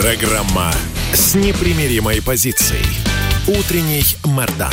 [0.00, 0.72] Программа
[1.12, 2.86] с непримиримой позицией.
[3.46, 4.72] Утренний Мордан.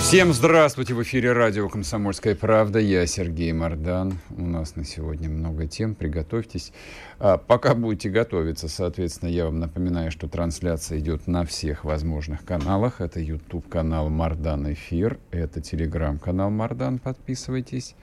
[0.00, 0.94] Всем здравствуйте!
[0.94, 2.80] В эфире радио «Комсомольская правда».
[2.80, 4.18] Я Сергей Мордан.
[4.36, 5.94] У нас на сегодня много тем.
[5.94, 6.72] Приготовьтесь.
[7.20, 13.00] А, пока будете готовиться, соответственно, я вам напоминаю, что трансляция идет на всех возможных каналах.
[13.00, 16.98] Это YouTube-канал «Мардан Эфир», это телеграм-канал «Мардан».
[16.98, 17.94] Подписывайтесь.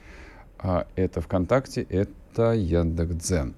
[0.59, 3.55] А это ВКонтакте, это Яндекс.Дзен.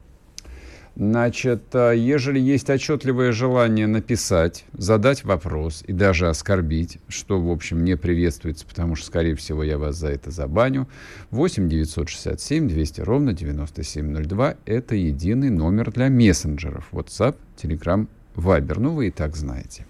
[0.99, 7.85] Значит, а, ежели есть отчетливое желание написать, задать вопрос и даже оскорбить, что, в общем,
[7.85, 10.89] не приветствуется, потому что, скорее всего, я вас за это забаню,
[11.31, 16.89] 8 967 200 ровно 9702– это единый номер для мессенджеров.
[16.91, 18.77] WhatsApp, Telegram, Viber.
[18.77, 19.85] Ну, вы и так знаете.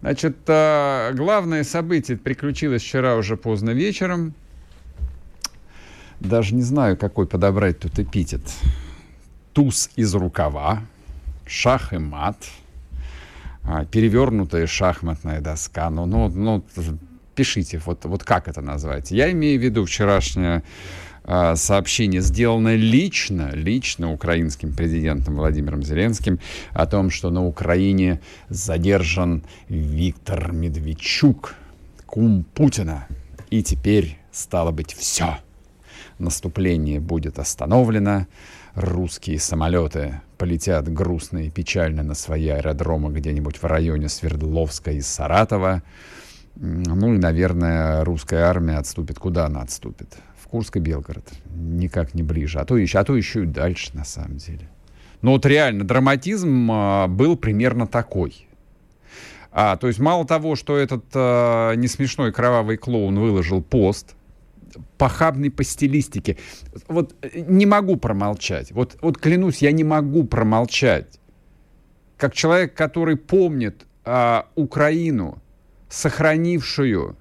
[0.00, 4.34] Значит, а, главное событие приключилось вчера уже поздно вечером.
[6.20, 8.42] Даже не знаю, какой подобрать тут эпитет
[9.52, 10.82] туз из рукава,
[11.46, 12.36] шах и мат,
[13.64, 15.90] а, перевернутая шахматная доска.
[15.90, 16.64] Ну, ну, ну
[17.34, 19.10] пишите, вот, вот как это назвать.
[19.10, 20.62] Я имею в виду вчерашнее
[21.24, 26.38] а, сообщение, сделанное лично, лично украинским президентом Владимиром Зеленским
[26.72, 31.54] о том, что на Украине задержан Виктор Медведчук,
[32.06, 33.06] кум Путина.
[33.50, 35.38] И теперь, стало быть, все.
[36.20, 38.26] Наступление будет остановлено,
[38.74, 45.82] русские самолеты полетят грустно и печально на свои аэродромы где-нибудь в районе Свердловска и Саратова.
[46.56, 49.18] Ну и, наверное, русская армия отступит.
[49.18, 50.18] Куда она отступит?
[50.38, 51.26] В Курск и Белгород.
[51.54, 52.58] Никак не ближе.
[52.58, 54.68] А то еще, а то еще и дальше, на самом деле.
[55.22, 58.46] Но вот реально драматизм а, был примерно такой.
[59.52, 64.16] А, то есть мало того, что этот а, несмешной кровавый клоун выложил пост–
[64.98, 66.36] похабный по стилистике.
[66.88, 68.72] Вот э, не могу промолчать.
[68.72, 71.20] Вот, вот клянусь, я не могу промолчать.
[72.16, 75.42] Как человек, который помнит а, Украину,
[75.88, 77.16] сохранившую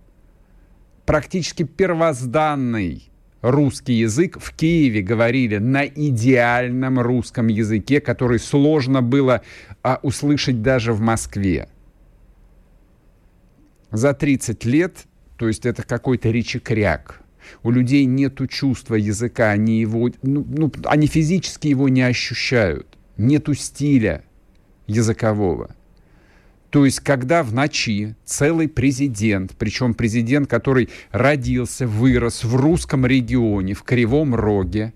[1.06, 3.10] практически первозданный
[3.42, 9.42] русский язык, в Киеве говорили на идеальном русском языке, который сложно было
[9.82, 11.70] а, услышать даже в Москве.
[13.92, 15.06] За 30 лет,
[15.38, 17.22] то есть это какой-то речекряк,
[17.64, 23.54] у людей нет чувства языка, они его, ну, ну, они физически его не ощущают, нету
[23.54, 24.24] стиля
[24.88, 25.76] языкового.
[26.70, 33.74] То есть, когда в ночи целый президент, причем президент, который родился, вырос в русском регионе,
[33.74, 34.94] в Кривом Роге,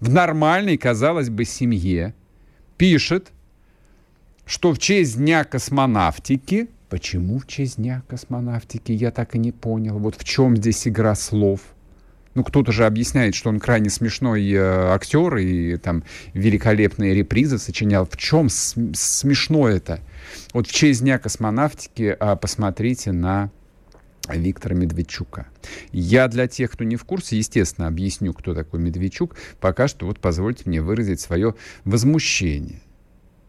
[0.00, 2.14] в нормальной, казалось бы, семье,
[2.78, 3.32] пишет,
[4.46, 9.98] что в честь Дня космонавтики Почему в честь Дня космонавтики, я так и не понял.
[9.98, 11.60] Вот в чем здесь игра слов?
[12.34, 16.04] Ну, кто-то же объясняет, что он крайне смешной э, актер и там
[16.34, 18.06] великолепные репризы сочинял.
[18.06, 20.00] В чем смешно это?
[20.52, 23.50] Вот в честь Дня космонавтики э, посмотрите на
[24.28, 25.46] Виктора Медведчука.
[25.92, 29.36] Я для тех, кто не в курсе, естественно, объясню, кто такой Медведчук.
[29.60, 32.80] Пока что вот позвольте мне выразить свое возмущение.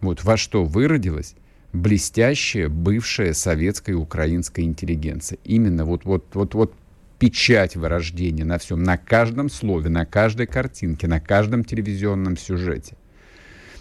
[0.02, 1.36] Вот во что выродилась
[1.74, 5.38] блестящая бывшая советская и украинская интеллигенция.
[5.44, 6.74] Именно вот, вот, вот, вот
[7.20, 12.96] печать вырождения на всем, на каждом слове, на каждой картинке, на каждом телевизионном сюжете.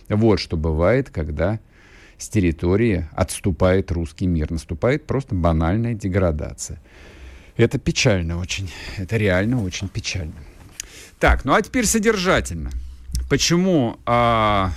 [0.09, 1.60] Вот что бывает, когда
[2.19, 4.50] с территории отступает русский мир.
[4.50, 6.81] Наступает просто банальная деградация.
[7.56, 8.70] Это печально очень.
[8.97, 10.34] Это реально очень печально.
[11.19, 12.70] Так, ну а теперь содержательно.
[13.29, 14.73] Почему а,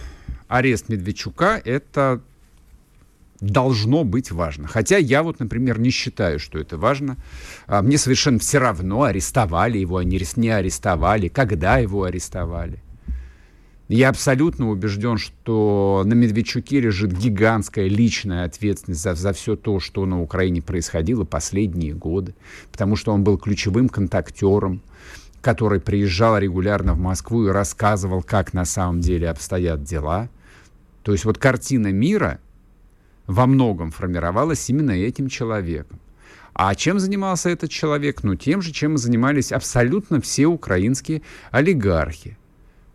[0.48, 2.22] арест Медведчука это
[3.42, 4.68] должно быть важно.
[4.68, 7.18] Хотя я вот, например, не считаю, что это важно.
[7.66, 12.82] А, мне совершенно все равно, арестовали его, они не арестовали, когда его арестовали.
[13.90, 20.06] Я абсолютно убежден, что на Медведчуке лежит гигантская личная ответственность за, за все то, что
[20.06, 22.36] на Украине происходило последние годы,
[22.72, 24.82] потому что он был ключевым контактером,
[25.42, 30.30] который приезжал регулярно в Москву и рассказывал, как на самом деле обстоят дела.
[31.04, 32.40] То есть вот картина мира—
[33.32, 36.00] во многом формировалась именно этим человеком.
[36.54, 38.24] А чем занимался этот человек?
[38.24, 42.38] Ну, тем же, чем занимались абсолютно все украинские олигархи.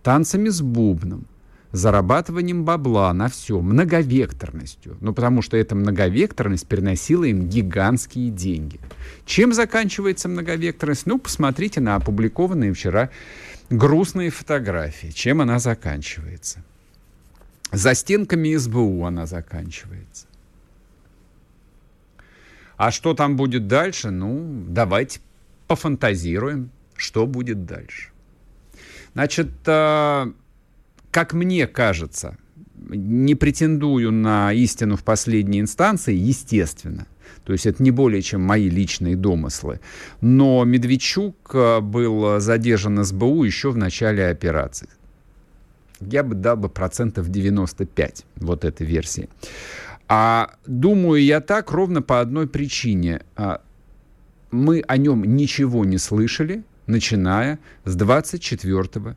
[0.02, 1.24] Танцами с бубном,
[1.72, 4.98] зарабатыванием бабла на все, многовекторностью.
[5.00, 8.78] Ну, потому что эта многовекторность приносила им гигантские деньги.
[9.24, 11.06] Чем заканчивается многовекторность?
[11.06, 13.08] Ну, посмотрите на опубликованные вчера
[13.70, 15.08] грустные фотографии.
[15.08, 16.62] Чем она заканчивается?
[17.72, 20.25] За стенками СБУ она заканчивается.
[22.76, 24.10] А что там будет дальше?
[24.10, 25.20] Ну, давайте
[25.66, 28.10] пофантазируем, что будет дальше.
[29.14, 30.26] Значит, э,
[31.10, 32.36] как мне кажется,
[32.88, 37.06] не претендую на истину в последней инстанции, естественно.
[37.44, 39.80] То есть это не более чем мои личные домыслы.
[40.20, 44.88] Но Медведчук э, был задержан СБУ еще в начале операции.
[46.00, 49.28] Я бы дал бы процентов 95 вот этой версии.
[50.08, 53.22] А думаю я так ровно по одной причине.
[53.34, 53.60] А,
[54.50, 59.16] мы о нем ничего не слышали, начиная с 24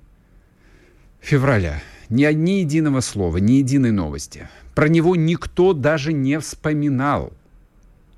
[1.21, 1.81] февраля.
[2.09, 4.49] Ни, ни единого слова, ни единой новости.
[4.73, 7.33] Про него никто даже не вспоминал.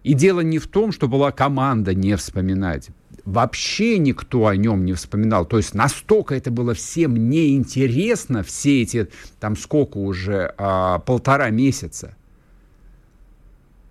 [0.03, 2.89] И дело не в том, что была команда не вспоминать.
[3.25, 5.45] Вообще никто о нем не вспоминал.
[5.45, 9.09] То есть настолько это было всем неинтересно, все эти,
[9.39, 12.15] там сколько уже, а, полтора месяца.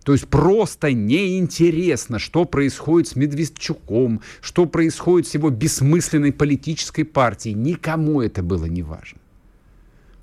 [0.05, 7.55] То есть просто неинтересно, что происходит с Медведчуком, что происходит с его бессмысленной политической партией.
[7.55, 9.19] Никому это было не важно.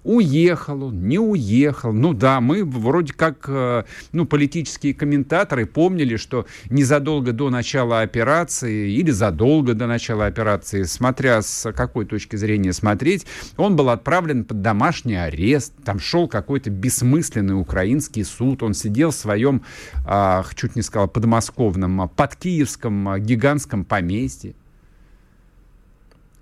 [0.07, 1.91] Уехал он, не уехал.
[1.91, 3.83] Ну да, мы вроде как, э,
[4.13, 11.41] ну, политические комментаторы помнили, что незадолго до начала операции или задолго до начала операции, смотря
[11.41, 13.25] с какой точки зрения смотреть,
[13.57, 15.73] он был отправлен под домашний арест.
[15.83, 18.63] Там шел какой-то бессмысленный украинский суд.
[18.63, 19.63] Он сидел в своем,
[20.05, 24.55] а, чуть не сказал, подмосковном, а, под киевском а, гигантском поместье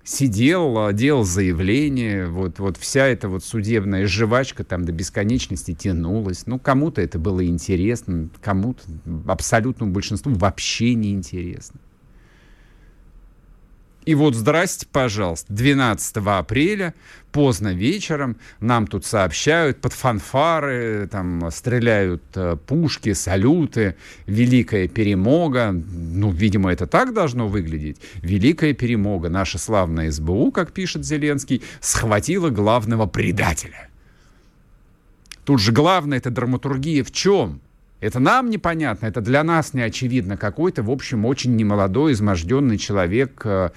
[0.06, 6.46] сидел, а, делал заявление, вот, вот вся эта вот судебная жвачка там до бесконечности тянулась.
[6.46, 8.82] Ну, кому-то это было интересно, кому-то,
[9.26, 11.80] абсолютному большинству вообще не интересно.
[14.06, 16.94] И вот, здрасте, пожалуйста, 12 апреля,
[17.32, 25.72] поздно вечером, нам тут сообщают, под фанфары, там стреляют э, пушки, салюты, великая перемога.
[25.72, 27.96] Ну, видимо, это так должно выглядеть.
[28.22, 29.28] Великая перемога.
[29.28, 33.88] Наша славная СБУ, как пишет Зеленский, схватила главного предателя.
[35.44, 37.60] Тут же главное, это драматургия в чем?
[38.00, 40.36] Это нам непонятно, это для нас не очевидно.
[40.36, 43.70] Какой-то, в общем, очень немолодой, изможденный человек, э,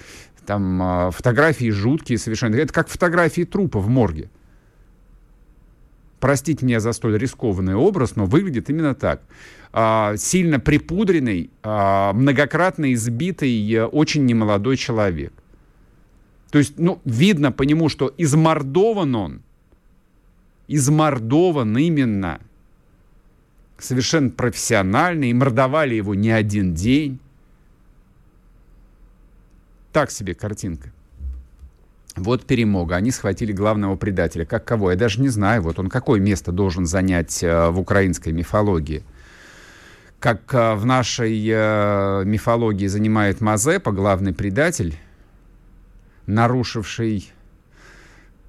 [0.44, 2.56] там э, фотографии жуткие совершенно.
[2.56, 4.28] Это как фотографии трупа в морге.
[6.18, 9.22] Простите меня за столь рискованный образ, но выглядит именно так.
[9.72, 15.32] А, сильно припудренный, а, многократно избитый, э, очень немолодой человек.
[16.50, 19.42] То есть, ну, видно по нему, что измордован он,
[20.68, 22.38] измордован именно–
[23.82, 27.18] совершенно профессионально, и мордовали его не один день.
[29.92, 30.92] Так себе картинка.
[32.16, 32.96] Вот перемога.
[32.96, 34.44] Они схватили главного предателя.
[34.44, 34.90] Как кого?
[34.90, 35.62] Я даже не знаю.
[35.62, 39.02] Вот он какое место должен занять э, в украинской мифологии.
[40.18, 44.96] Как э, в нашей э, мифологии занимает Мазепа, главный предатель,
[46.26, 47.32] нарушивший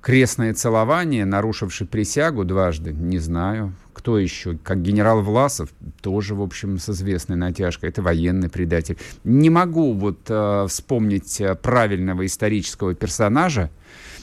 [0.01, 3.73] крестное целование, нарушивший присягу дважды, не знаю.
[3.93, 4.57] Кто еще?
[4.63, 5.69] Как генерал Власов,
[6.01, 7.89] тоже, в общем, с известной натяжкой.
[7.89, 8.97] Это военный предатель.
[9.23, 13.69] Не могу вот э, вспомнить э, правильного исторического персонажа.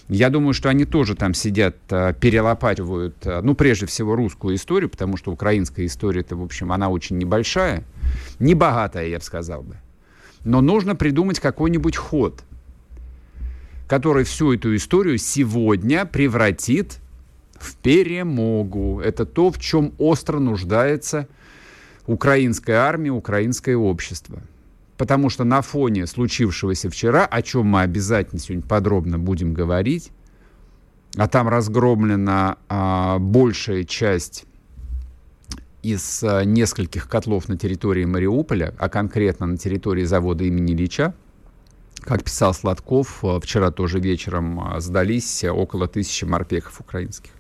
[0.09, 5.17] Я думаю, что они тоже там сидят, э, э, ну, прежде всего, русскую историю, потому
[5.17, 7.85] что украинская история, это, в общем, она очень небольшая,
[8.41, 9.77] небогатая, я бы сказал бы.
[10.45, 12.43] Но нужно придумать какой-нибудь ход,
[13.89, 16.99] который всю эту историю сегодня превратит
[17.55, 19.01] в перемогу.
[19.01, 21.27] Это то, в чем остро нуждается
[22.07, 24.41] украинская армия, украинское общество.
[24.99, 30.11] Потому что на фоне случившегося вчера, о чем мы обязательно сегодня подробно будем говорить,
[31.17, 34.45] а там разгромлена а, большая часть
[35.83, 41.15] из а, нескольких котлов на территории Мариуполя, а конкретно на территории завода имени Ильича,
[42.09, 47.33] как писал Сладков, а, вчера тоже вечером а, сдались около тысячи морпехов украинских.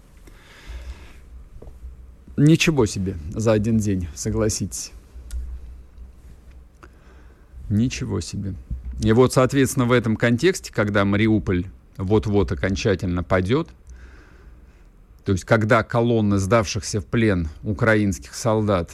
[2.36, 4.92] Ничего себе за один день, согласитесь.
[7.70, 8.54] Ничего себе.
[9.00, 11.64] И вот, соответственно, в этом контексте, когда Мариуполь
[11.96, 13.68] вот-вот окончательно падет,
[15.24, 18.92] то есть когда колонны сдавшихся в плен украинских солдат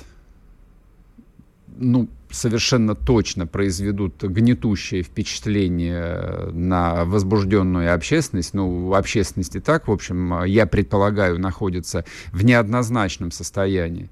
[1.76, 8.54] ну, совершенно точно произведут гнетущее впечатление на возбужденную общественность.
[8.54, 14.10] Ну, общественности так, в общем, я предполагаю, находится в неоднозначном состоянии.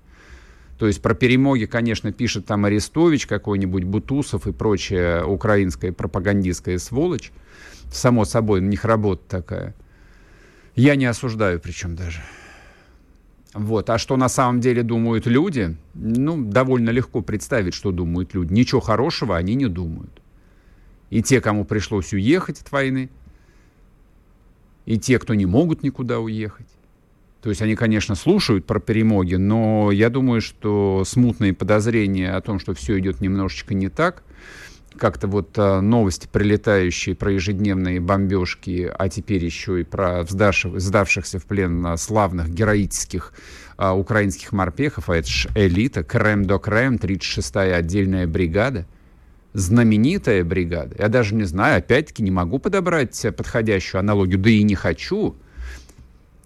[0.78, 7.30] То есть про перемоги, конечно, пишет там Арестович какой-нибудь, Бутусов и прочая украинская пропагандистская сволочь.
[7.92, 9.74] Само собой, у них работа такая.
[10.74, 12.20] Я не осуждаю причем даже.
[13.54, 13.90] Вот.
[13.90, 15.76] А что на самом деле думают люди?
[15.94, 18.52] Ну, довольно легко представить, что думают люди.
[18.52, 20.22] Ничего хорошего они не думают.
[21.10, 23.10] И те, кому пришлось уехать от войны,
[24.86, 26.66] и те, кто не могут никуда уехать.
[27.42, 32.60] То есть они, конечно, слушают про перемоги, но я думаю, что смутные подозрения о том,
[32.60, 34.22] что все идет немножечко не так,
[34.98, 41.38] как-то вот а, новости, прилетающие про ежедневные бомбежки, а теперь еще и про сдавших, сдавшихся
[41.38, 43.32] в плен а, славных героических
[43.76, 48.86] а, украинских морпехов, а это же элита, Крем до Крем, 36-я отдельная бригада,
[49.52, 50.96] знаменитая бригада.
[50.98, 55.36] Я даже не знаю, опять-таки не могу подобрать подходящую аналогию, да и не хочу.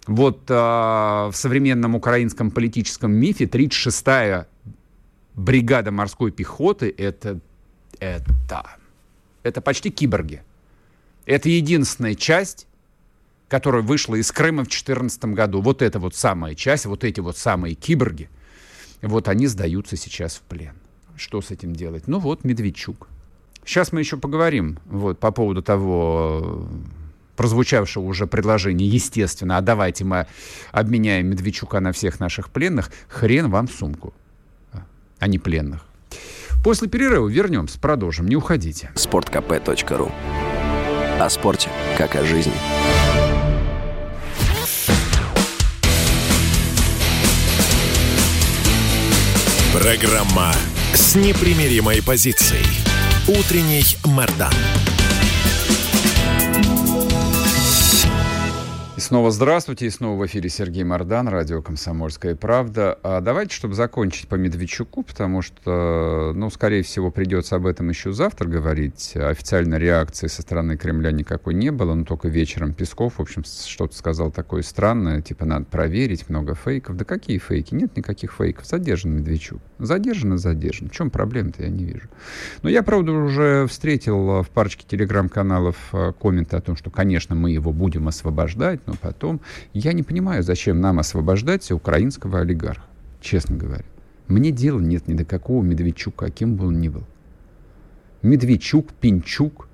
[0.07, 4.47] Вот а, в современном украинском политическом мифе 36-я
[5.35, 7.41] бригада морской пехоты— это
[8.01, 8.77] это?
[9.43, 10.43] Это почти киборги.
[11.25, 12.67] Это единственная часть,
[13.49, 15.61] которая вышла из Крыма в 2014 году.
[15.61, 18.29] Вот эта вот самая часть, вот эти вот самые киборги,
[19.03, 20.75] вот они сдаются сейчас в плен.
[21.17, 22.09] Что с этим делать?
[22.09, 23.09] Ну вот, Медведчук.
[23.65, 26.69] Сейчас мы еще поговорим вот, по поводу того
[27.37, 30.27] прозвучавшего уже предложения, естественно, а давайте мы
[30.73, 34.15] обменяем Медведчука на всех наших пленных, хрен вам сумку,
[35.19, 35.86] а не пленных.
[36.67, 38.27] После перерыва вернемся, продолжим.
[38.27, 38.91] Не уходите.
[38.97, 40.11] Спорткп.ру
[41.21, 42.53] О спорте, как о жизни.
[49.73, 50.53] Программа
[50.93, 52.67] с непримиримой позицией.
[53.29, 54.51] Утренний Мордан.
[59.07, 62.99] Снова здравствуйте, и снова в эфире Сергей Мордан, радио «Комсомольская правда».
[63.05, 68.13] А давайте, чтобы закончить по Медведчуку, потому что, ну, скорее всего, придется об этом еще
[68.13, 69.13] завтра говорить.
[69.15, 73.97] Официальной реакции со стороны Кремля никакой не было, но только вечером Песков, в общем, что-то
[73.97, 76.97] сказал такое странное, типа, надо проверить, много фейков.
[76.97, 77.75] Да какие фейки?
[77.75, 78.67] Нет никаких фейков.
[78.67, 79.63] Задержан Медведчук.
[79.79, 80.89] Задержан и задержан.
[80.89, 82.09] В чем проблема-то, я не вижу.
[82.63, 87.53] Но я, правда, уже встретил в парочке телеграм-каналов э, комменты о том, что, конечно, мы
[87.53, 89.41] его будем освобождать, но потом...
[89.73, 92.85] Я не понимаю, зачем нам освобождать украинского олигарха,
[93.21, 93.85] честно говоря.
[94.29, 97.05] Мне дела нет ни до какого Медведчука, кем бы он ни был.
[98.23, 99.69] Медведчук, Пинчук,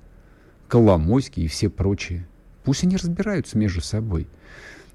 [0.67, 2.27] Коломойский и все прочие.
[2.63, 4.27] Пусть они разбираются между собой.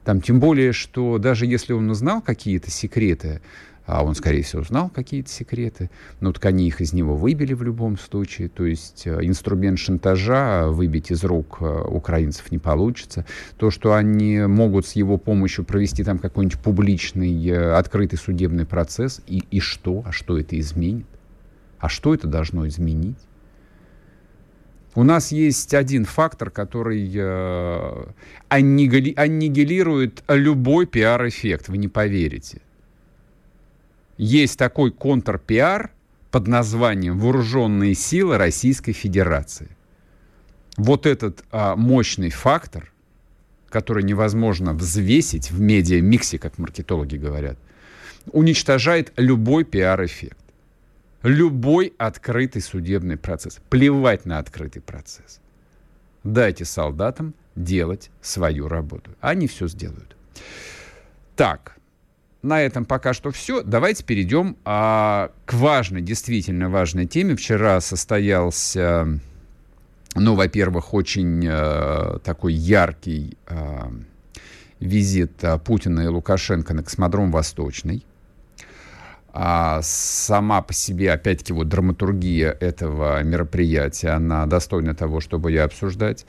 [0.05, 3.43] Там, тем более, что даже если он узнал какие-то секреты,
[3.89, 5.91] а он, скорее всего, знал какие-то секреты,
[6.21, 10.69] но так они их из него выбили в любом случае, то есть э, инструмент шантажа
[10.69, 13.25] выбить из рук э, украинцев не получится.
[13.57, 19.23] То, что они могут с его помощью провести там какой-нибудь публичный, э, открытый судебный процесс,
[19.27, 20.03] и, и что?
[20.05, 21.07] А что это изменит?
[21.79, 23.17] А что это должно изменить?
[24.95, 28.05] У нас есть один фактор, который э,
[28.51, 32.61] аннигилирует любой пиар-эффект, вы не поверите
[34.19, 35.93] есть такой контрпиар
[36.31, 39.71] под названием «Вооруженные силы Российской Федерации».
[40.77, 42.93] Вот этот а, мощный фактор,
[43.69, 47.59] который невозможно взвесить в медиа-миксе, как маркетологи говорят,
[48.33, 50.37] уничтожает любой пиар-эффект.
[51.23, 53.61] Любой открытый судебный процесс.
[53.71, 55.41] Плевать на открытый процесс.
[56.23, 59.11] Дайте солдатам делать свою работу.
[59.21, 60.17] Они все сделают.
[61.35, 61.78] Так,
[62.43, 63.63] на этом пока что все.
[63.63, 67.35] Давайте перейдем а, к важной, действительно важной теме.
[67.35, 69.19] Вчера состоялся,
[70.15, 73.91] ну, во-первых, очень а, такой яркий а,
[74.79, 78.05] визит а, Путина и Лукашенко на космодром Восточный.
[79.33, 86.25] А сама по себе, опять-таки, вот драматургия этого мероприятия, она достойна того, чтобы ее обсуждать.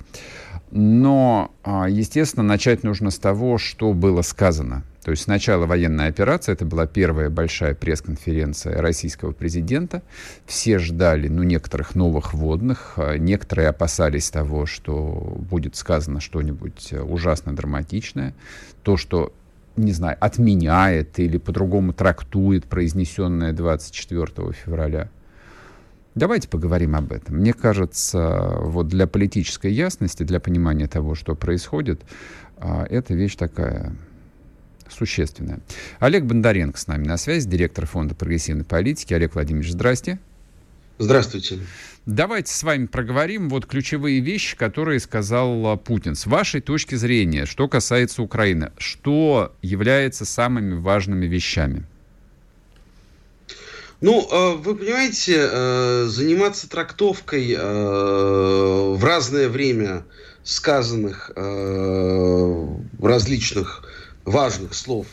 [0.72, 6.53] Но, а, естественно, начать нужно с того, что было сказано то есть сначала военная операция,
[6.53, 10.01] это была первая большая пресс-конференция российского президента.
[10.46, 17.56] Все ждали, ну, некоторых новых водных, а некоторые опасались того, что будет сказано что-нибудь ужасно
[17.56, 18.36] драматичное.
[18.84, 19.34] То, что
[19.77, 25.10] не знаю, отменяет или по-другому трактует произнесенное 24 февраля.
[26.15, 27.38] Давайте поговорим об этом.
[27.38, 32.01] Мне кажется, вот для политической ясности, для понимания того, что происходит,
[32.58, 33.96] а, эта вещь такая
[34.91, 35.60] существенное.
[36.00, 39.13] Олег Бондаренко с нами на связи, директор Фонда прогрессивной политики.
[39.13, 40.19] Олег Владимирович, здрасте.
[41.00, 41.60] Здравствуйте.
[42.05, 46.15] Давайте с вами проговорим вот ключевые вещи, которые сказал Путин.
[46.15, 51.86] С вашей точки зрения, что касается Украины, что является самыми важными вещами?
[54.01, 60.03] Ну, э, вы понимаете, э, заниматься трактовкой в разное время
[60.43, 61.31] сказанных
[63.00, 63.84] различных
[64.25, 65.07] важных слов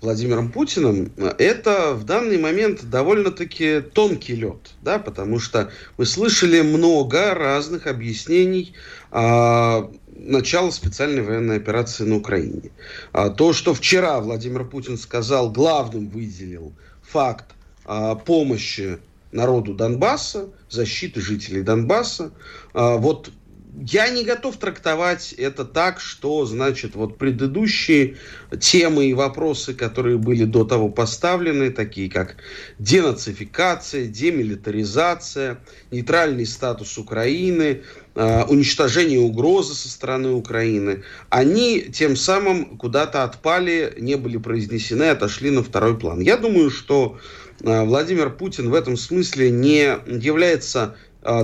[0.00, 7.34] Владимиром Путиным, это в данный момент довольно-таки тонкий лед, да, потому что мы слышали много
[7.34, 8.74] разных объяснений
[9.10, 12.70] а, начала специальной военной операции на Украине.
[13.12, 16.72] А, то, что вчера Владимир Путин сказал, главным выделил
[17.02, 17.46] факт
[17.84, 18.98] а, помощи
[19.32, 22.32] народу Донбасса, защиты жителей Донбасса.
[22.74, 23.30] А, вот
[23.78, 28.16] я не готов трактовать это так, что, значит, вот предыдущие
[28.58, 32.36] темы и вопросы, которые были до того поставлены, такие как
[32.78, 35.58] денацификация, демилитаризация,
[35.90, 37.82] нейтральный статус Украины,
[38.14, 45.50] э, уничтожение угрозы со стороны Украины, они тем самым куда-то отпали, не были произнесены, отошли
[45.50, 46.20] на второй план.
[46.20, 47.18] Я думаю, что
[47.60, 50.96] э, Владимир Путин в этом смысле не является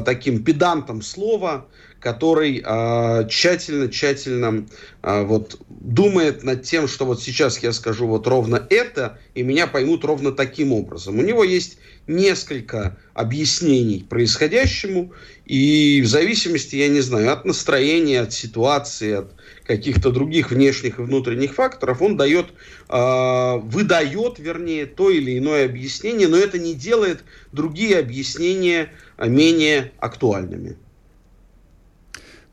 [0.04, 1.66] таким педантом слова,
[2.02, 4.66] который э, тщательно, тщательно
[5.02, 9.68] э, вот думает над тем, что вот сейчас я скажу вот ровно это, и меня
[9.68, 11.20] поймут ровно таким образом.
[11.20, 11.78] У него есть
[12.08, 15.12] несколько объяснений происходящему,
[15.46, 21.02] и в зависимости, я не знаю, от настроения, от ситуации, от каких-то других внешних и
[21.02, 22.46] внутренних факторов, он дает,
[22.88, 30.76] э, выдает, вернее, то или иное объяснение, но это не делает другие объяснения менее актуальными.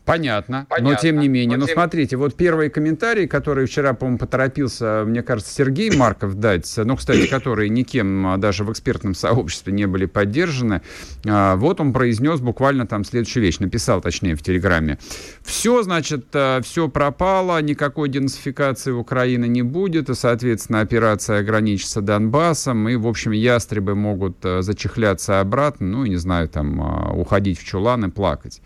[0.09, 0.65] Понятно.
[0.67, 0.89] Понятно.
[0.89, 1.57] Но тем не менее.
[1.57, 1.75] Но, ну, тем...
[1.75, 7.27] смотрите, вот первые комментарии, которые вчера, по-моему, поторопился, мне кажется, Сергей Марков дать, ну, кстати,
[7.27, 10.81] которые никем а, даже в экспертном сообществе не были поддержаны,
[11.27, 14.97] а, вот он произнес буквально там следующую вещь, написал, точнее, в Телеграме.
[15.43, 22.89] Все, значит, а, все пропало, никакой денацификации Украины не будет, и, соответственно, операция ограничится Донбассом,
[22.89, 28.09] и, в общем, ястребы могут зачехляться обратно, ну, не знаю, там, уходить в чулан и
[28.09, 28.61] плакать.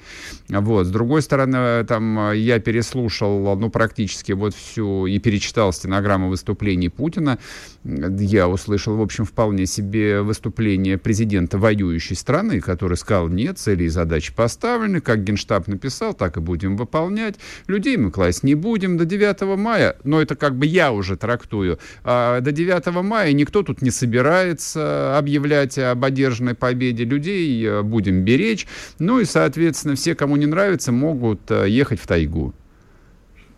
[0.47, 0.85] Вот.
[0.85, 6.89] С другой стороны, стороны, там я переслушал, ну, практически вот всю и перечитал стенограмму выступлений
[6.89, 7.39] Путина.
[7.83, 13.87] Я услышал, в общем, вполне себе выступление президента воюющей страны, который сказал, нет, цели и
[13.87, 17.35] задачи поставлены, как Генштаб написал, так и будем выполнять.
[17.65, 21.79] Людей мы класть не будем до 9 мая, но это как бы я уже трактую,
[22.03, 27.05] а до 9 мая никто тут не собирается объявлять об одержанной победе.
[27.05, 28.67] Людей э, будем беречь.
[28.99, 32.53] Ну и, соответственно, все, кому не нравится, могут могут э, ехать в тайгу.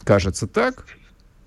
[0.04, 0.86] Кажется так?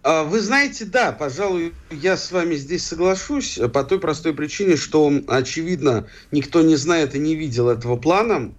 [0.02, 4.76] А, вы знаете, да, пожалуй, я с вами здесь соглашусь э, по той простой причине,
[4.76, 8.52] что, очевидно, никто не знает и не видел этого плана.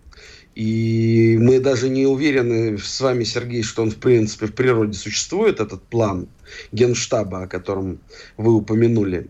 [0.56, 5.60] И мы даже не уверены с вами, Сергей, что он, в принципе, в природе существует,
[5.60, 6.28] этот план
[6.72, 8.00] генштаба, о котором
[8.36, 9.28] вы упомянули.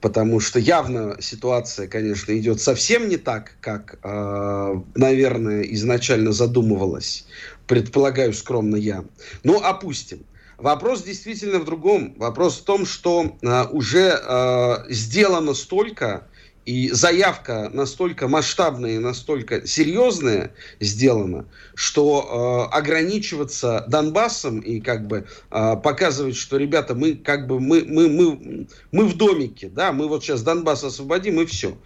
[0.00, 7.26] Потому что явно ситуация, конечно, идет совсем не так, как, э, наверное, изначально задумывалось
[7.66, 9.04] предполагаю скромно я.
[9.42, 10.24] Но опустим.
[10.58, 12.14] Вопрос действительно в другом.
[12.16, 16.28] Вопрос в том, что э, уже э, сделано столько,
[16.66, 25.26] и заявка настолько масштабная и настолько серьезная сделана, что э, ограничиваться Донбассом и как бы
[25.50, 30.08] э, показывать, что ребята, мы как бы мы мы мы мы в домике, да, мы
[30.08, 31.78] вот сейчас Донбасс освободим и все.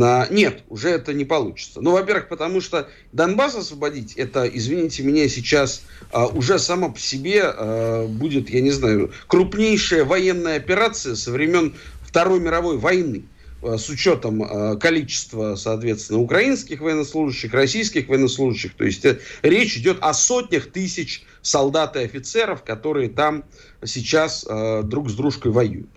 [0.00, 1.80] А, нет, уже это не получится.
[1.80, 7.42] Ну, во-первых, потому что Донбасс освободить, это, извините меня, сейчас а, уже само по себе
[7.44, 13.24] а, будет, я не знаю, крупнейшая военная операция со времен Второй мировой войны.
[13.62, 18.74] Э, с учетом э, количества, соответственно, украинских военнослужащих, российских военнослужащих.
[18.74, 23.44] То есть э, речь идет о сотнях тысяч солдат и офицеров, которые там
[23.84, 24.46] сейчас
[24.84, 25.90] друг с дружкой воюют.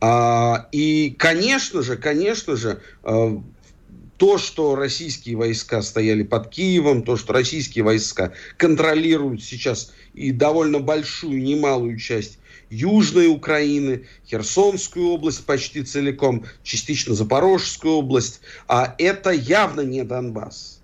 [0.00, 7.32] А, и, конечно же, конечно же, то, что российские войска стояли под Киевом, то, что
[7.32, 12.38] российские войска контролируют сейчас и довольно большую, немалую часть
[12.70, 18.40] Южной Украины, Херсонскую область почти целиком, частично Запорожскую область.
[18.68, 20.80] А это явно не Донбасс.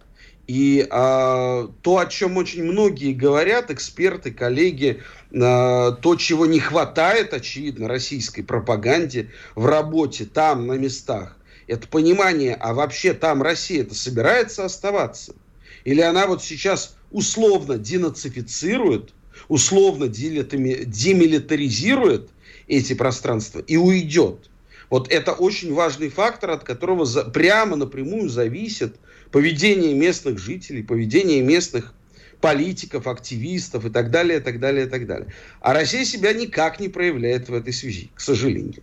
[0.46, 5.00] И а, то, о чем очень многие говорят, эксперты, коллеги,
[5.32, 11.36] а, то, чего не хватает, очевидно, российской пропаганде в работе там, на местах,
[11.68, 15.36] это понимание, а вообще там Россия это собирается оставаться?
[15.84, 19.12] Или она вот сейчас условно денацифицирует,
[19.48, 22.31] условно демилитаризирует
[22.66, 24.50] эти пространства и уйдет.
[24.88, 28.96] Вот это очень важный фактор, от которого за, прямо напрямую зависит
[29.31, 31.94] поведение местных жителей, поведение местных
[32.40, 35.29] политиков, активистов и так далее, и так далее, и так далее.
[35.61, 38.83] А Россия себя никак не проявляет в этой связи, к сожалению.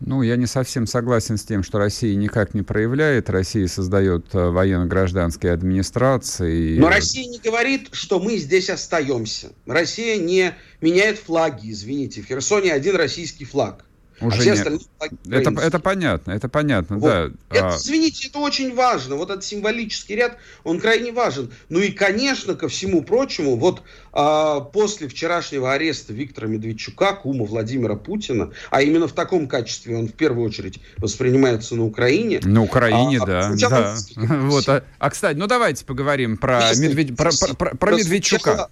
[0.00, 3.28] Ну, я не совсем согласен с тем, что Россия никак не проявляет.
[3.28, 6.78] Россия создает э, военно-гражданские администрации.
[6.78, 9.52] Но Россия не говорит, что мы здесь остаемся.
[9.66, 12.22] Россия не меняет флаги, извините.
[12.22, 13.84] В Херсоне один российский флаг.
[14.20, 14.82] А Уже а все нет.
[15.30, 17.08] Это, это понятно, это понятно, вот.
[17.08, 17.30] да.
[17.50, 17.76] Это, а...
[17.76, 19.16] Извините, это очень важно.
[19.16, 21.50] Вот этот символический ряд, он крайне важен.
[21.68, 27.96] Ну и, конечно, ко всему прочему, вот а, после вчерашнего ареста Виктора Медведчука, кума Владимира
[27.96, 32.40] Путина, а именно в таком качестве он в первую очередь воспринимается на Украине.
[32.42, 33.54] На Украине, а, да.
[33.56, 33.96] да.
[34.50, 38.68] Вот, а, а, кстати, ну давайте поговорим про, Медведь, про, про, про, про Медведчука.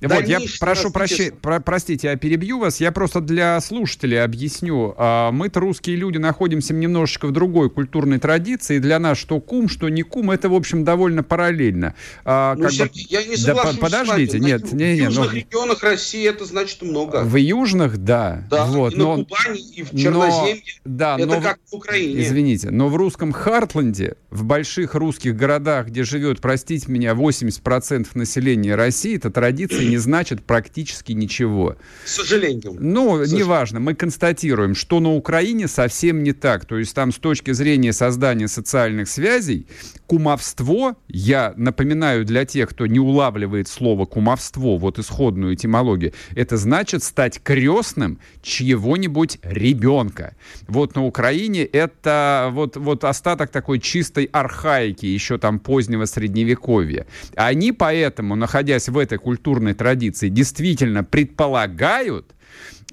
[0.00, 2.80] Вот, я прошу прощения, про, простите, я перебью вас.
[2.80, 4.94] Я просто для слушателей объясню.
[4.96, 8.78] А, мы-то русские люди находимся немножечко в другой культурной традиции.
[8.78, 11.94] Для нас что кум, что не кум, это, в общем, довольно параллельно.
[12.24, 13.10] А, ну, Сергей, бы...
[13.10, 15.36] я не да, Подождите, нет, не, не, в южных но...
[15.36, 17.22] регионах России это значит много.
[17.24, 18.46] В южных, да.
[18.50, 19.16] Да, вот, и но...
[19.16, 20.62] на Кубани, и в Черноземье.
[20.84, 20.96] Но...
[20.96, 21.40] Да, это но...
[21.40, 22.22] как в Украине.
[22.22, 28.74] Извините, но в русском Хартленде, в больших русских городах, где живет, простите меня, 80% населения
[28.74, 31.76] России, эта традиция не значит практически ничего.
[32.04, 32.76] К сожалению.
[32.78, 36.64] Ну, неважно, мы констатируем, что на Украине совсем не так.
[36.64, 39.66] То есть там с точки зрения создания социальных связей,
[40.06, 47.02] кумовство, я напоминаю для тех, кто не улавливает слово кумовство, вот исходную этимологию, это значит
[47.02, 50.34] стать крестным чьего-нибудь ребенка.
[50.66, 57.06] Вот на Украине это вот, вот остаток такой чистой архаики, еще там позднего средневековья.
[57.34, 62.34] Они поэтому, находясь в этой культурной традиции, действительно предполагают,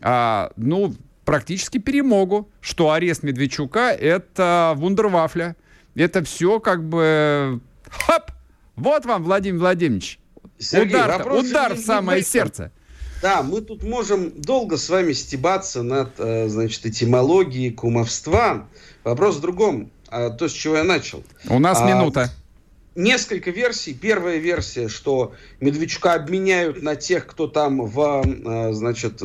[0.01, 0.93] а, ну,
[1.25, 5.55] практически перемогу, что арест Медведчука— это вундервафля.
[5.95, 7.59] Это все как бы...
[7.89, 8.31] Хоп!
[8.75, 10.19] Вот вам, Владимир Владимирович.
[10.59, 12.71] Сергей, удар, удар в самое сердце.
[13.21, 18.67] Да, мы тут можем долго с вами стебаться над, э, значит, этимологией кумовства.
[19.03, 19.91] Вопрос в другом.
[20.09, 21.23] А, то, с чего я начал.
[21.49, 22.29] У нас а, минута
[22.95, 23.93] несколько версий.
[23.93, 29.21] Первая версия, что Медведчука обменяют на тех, кто там в, э, значит,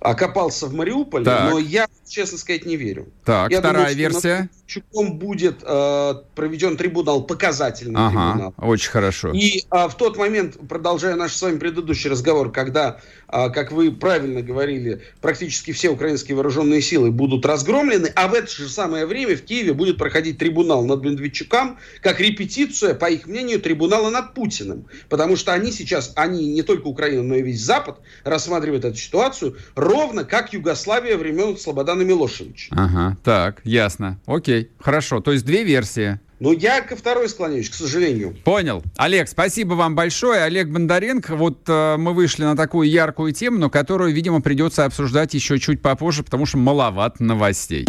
[0.00, 1.50] окопался в Мариуполе, так.
[1.50, 3.08] но я, честно сказать, не верю.
[3.24, 4.50] Так, я вторая думаю, версия.
[4.50, 8.54] Медведчуком будет э, проведен трибунал, показательный ага, трибунал.
[8.58, 9.32] Очень хорошо.
[9.32, 13.92] И э, в тот момент, продолжая наш с вами предыдущий разговор, когда, э, как вы
[13.92, 19.36] правильно говорили, практически все украинские вооруженные силы будут разгромлены, а в это же самое время
[19.36, 24.86] в Киеве будет проходить трибунал над Медведчуком, как репетиция, по их мнению, трибунала над Путиным.
[25.08, 29.56] Потому что они сейчас, они не только Украина, но и весь Запад рассматривают эту ситуацию
[29.74, 32.74] ровно как Югославия времен Слободана Милошевича.
[32.76, 34.20] Ага, так, ясно.
[34.26, 35.20] Окей, хорошо.
[35.20, 36.18] То есть две версии.
[36.40, 38.34] Ну, я ко второй склоняюсь, к сожалению.
[38.44, 38.82] Понял.
[38.96, 40.42] Олег, спасибо вам большое.
[40.42, 45.34] Олег Бондаренко, вот э, мы вышли на такую яркую тему, но которую, видимо, придется обсуждать
[45.34, 47.86] еще чуть попозже, потому что маловат новостей.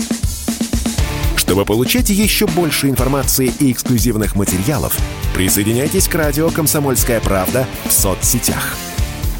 [1.37, 4.97] Чтобы получать еще больше информации и эксклюзивных материалов,
[5.33, 8.75] присоединяйтесь к радио «Комсомольская правда» в соцсетях.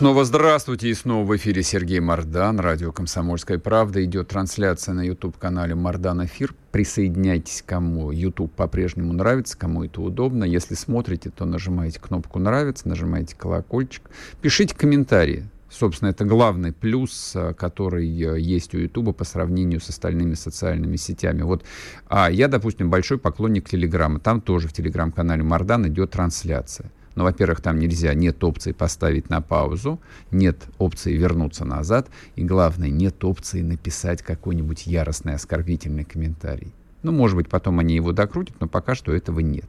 [0.00, 4.02] Снова здравствуйте, и снова в эфире Сергей Мордан, радио «Комсомольская правда».
[4.02, 6.54] Идет трансляция на YouTube-канале «Мордан Эфир».
[6.72, 10.44] Присоединяйтесь, кому YouTube по-прежнему нравится, кому это удобно.
[10.44, 14.08] Если смотрите, то нажимаете кнопку «Нравится», нажимаете колокольчик.
[14.40, 19.90] Пишите комментарии, Собственно, это главный плюс, э, который э, есть у Ютуба по сравнению с
[19.90, 21.42] остальными социальными сетями.
[21.42, 21.62] Вот
[22.08, 24.18] а я, допустим, большой поклонник Телеграма.
[24.18, 26.90] Там тоже в Телеграм-канале Мардан идет трансляция.
[27.14, 32.88] Но, во-первых, там нельзя, нет опции поставить на паузу, нет опции вернуться назад, и главное,
[32.88, 36.72] нет опции написать какой-нибудь яростный оскорбительный комментарий.
[37.02, 39.66] Ну, может быть, потом они его докрутят, но пока что этого нет.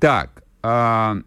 [0.00, 1.18] Так, а,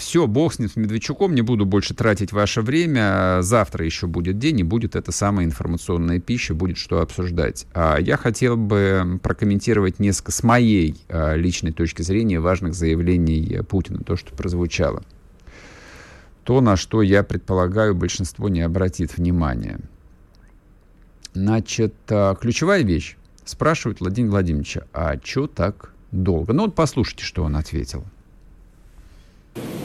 [0.00, 3.42] все, бог с ним, с Медведчуком, не буду больше тратить ваше время.
[3.42, 7.66] Завтра еще будет день, и будет эта самая информационная пища, будет что обсуждать.
[7.74, 14.02] А я хотел бы прокомментировать несколько с моей а, личной точки зрения важных заявлений Путина,
[14.02, 15.04] то, что прозвучало.
[16.44, 19.80] то, на что, я предполагаю, большинство не обратит внимания.
[21.34, 23.16] Значит, а, ключевая вещь.
[23.44, 26.54] Спрашивают Владимир Владимировича, а что так долго?
[26.54, 28.04] Ну вот послушайте, что он ответил.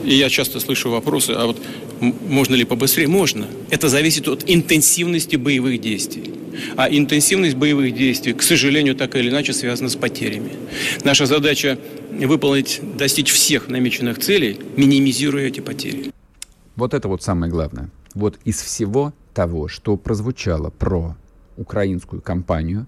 [0.06, 1.60] И я часто слышу вопросы, а вот
[2.00, 3.08] можно ли побыстрее?
[3.08, 3.48] Можно.
[3.72, 6.32] Это зависит от интенсивности боевых действий.
[6.78, 10.52] А интенсивность боевых действий, к сожалению, так или иначе связана с потерями.
[11.04, 11.80] Наша задача
[12.12, 16.12] выполнить, достичь всех намеченных целей, минимизируя эти потери.
[16.76, 17.90] Вот это вот самое главное.
[18.14, 21.18] Вот из всего того, что прозвучало про
[21.58, 22.86] украинскую кампанию,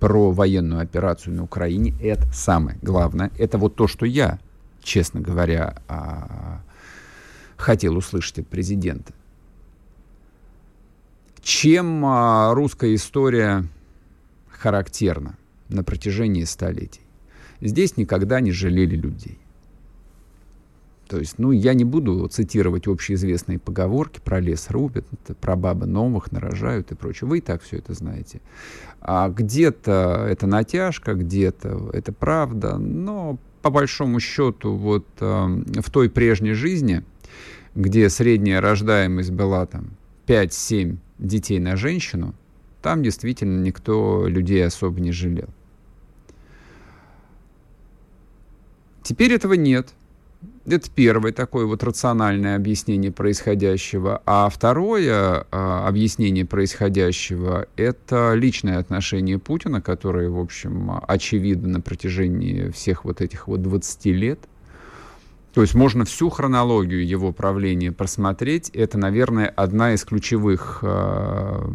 [0.00, 3.30] про военную операцию на Украине, это самое главное.
[3.38, 4.40] Это вот то, что я,
[4.86, 6.62] честно говоря, а,
[7.56, 9.12] хотел услышать от президента.
[11.42, 13.64] Чем а, русская история
[14.48, 15.36] характерна
[15.68, 17.02] на протяжении столетий?
[17.60, 19.38] Здесь никогда не жалели людей.
[21.08, 25.06] То есть, ну, я не буду цитировать общеизвестные поговорки про лес рубят,
[25.40, 27.28] про бабы новых нарожают и прочее.
[27.28, 28.40] Вы и так все это знаете.
[29.00, 35.24] А где-то это натяжка, где-то это правда, но по большому счету вот э,
[35.80, 37.02] в той прежней жизни,
[37.74, 39.96] где средняя рождаемость была там
[40.28, 42.32] 5-7 детей на женщину,
[42.80, 45.48] там действительно никто людей особо не жалел.
[49.02, 49.88] Теперь этого нет.
[50.66, 54.20] Это первое такое вот рациональное объяснение происходящего.
[54.26, 62.70] А второе а, объяснение происходящего– это личное отношение Путина, которое, в общем, очевидно на протяжении
[62.70, 64.40] всех вот этих вот 20 лет.
[65.54, 68.68] То есть можно всю хронологию его правления просмотреть.
[68.70, 71.68] Это, наверное, одна из ключевых э,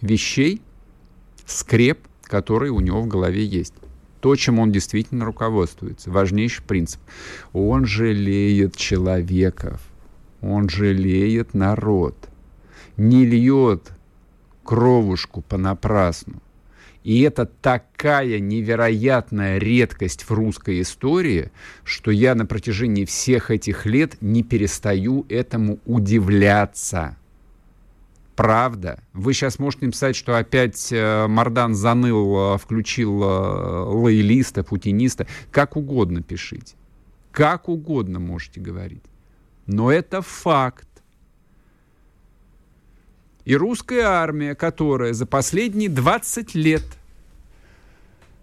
[0.00, 0.62] вещей,
[1.44, 3.74] скреп, которые у него в голове есть
[4.24, 6.10] то, чем он действительно руководствуется.
[6.10, 6.98] Важнейший принцип.
[7.52, 9.82] Он жалеет человеков,
[10.40, 12.16] он жалеет народ,
[12.96, 13.92] не льет
[14.62, 16.40] кровушку понапрасну.
[17.02, 21.52] И это такая невероятная редкость в русской истории,
[21.84, 27.18] что я на протяжении всех этих лет не перестаю этому удивляться
[28.36, 29.02] правда.
[29.12, 35.26] Вы сейчас можете написать, что опять э, Мардан заныл, э, включил э, лоялиста, путиниста.
[35.50, 36.74] Как угодно пишите.
[37.32, 39.02] Как угодно можете говорить.
[39.66, 40.88] Но это факт.
[43.44, 46.84] И русская армия, которая за последние 20 лет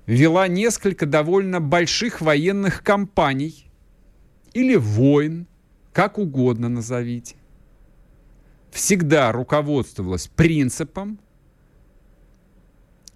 [0.06, 3.68] вела несколько довольно больших военных кампаний
[4.54, 5.48] или войн,
[5.94, 7.36] как угодно назовите,
[8.72, 11.20] всегда руководствовалась принципом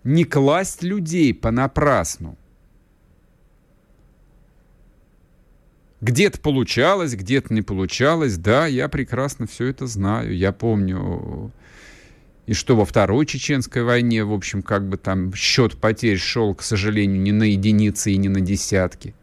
[0.04, 2.38] не класть людей понапрасну.
[6.02, 8.38] Где-то получалось, где-то не получалось.
[8.38, 10.38] Да, я прекрасно все это знаю.
[10.38, 11.52] Я помню,
[12.46, 16.62] и что во Второй Чеченской войне, в общем, как бы там счет потерь шел, к
[16.62, 19.16] сожалению, не на единицы и не на десятки.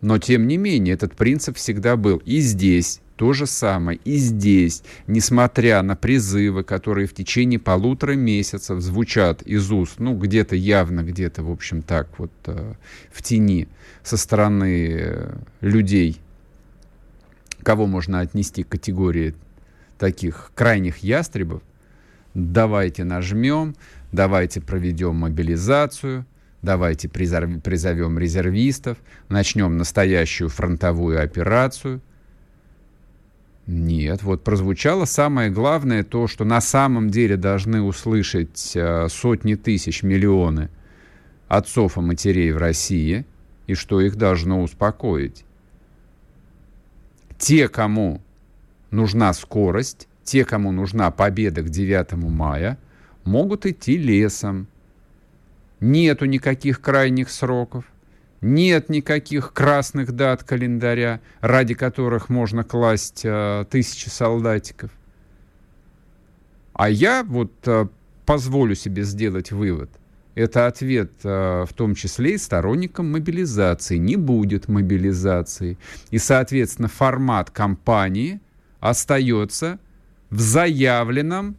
[0.00, 2.18] Но, тем не менее, этот принцип всегда был.
[2.24, 4.00] И здесь то же самое.
[4.06, 10.56] И здесь, несмотря на призывы, которые в течение полутора месяцев звучат из уст, ну, где-то
[10.56, 12.72] явно, где-то, в общем, так вот э,
[13.12, 13.68] в тени
[14.02, 16.18] со стороны э, людей,
[17.62, 19.34] кого можно отнести к категории
[19.98, 21.60] таких крайних ястребов,
[22.32, 23.76] давайте нажмем,
[24.12, 26.24] давайте проведем мобилизацию,
[26.62, 32.00] давайте призовем резервистов, начнем настоящую фронтовую операцию.
[33.66, 40.02] Нет, вот прозвучало самое главное то, что на самом деле должны услышать э, сотни тысяч,
[40.02, 40.70] миллионы
[41.46, 43.24] отцов и матерей в России,
[43.66, 45.44] и что их должно успокоить.
[47.38, 48.20] Те, кому
[48.90, 52.78] нужна скорость, те, кому нужна победа к 9 мая,
[53.24, 54.66] могут идти лесом,
[55.80, 57.84] нету никаких крайних сроков,
[58.40, 64.90] нет никаких красных дат календаря, ради которых можно класть э, тысячи солдатиков.
[66.72, 67.86] А я вот э,
[68.24, 69.90] позволю себе сделать вывод.
[70.34, 73.98] Это ответ э, в том числе и сторонникам мобилизации.
[73.98, 75.76] Не будет мобилизации.
[76.10, 78.40] И, соответственно, формат кампании
[78.80, 79.78] остается
[80.30, 81.56] в заявленном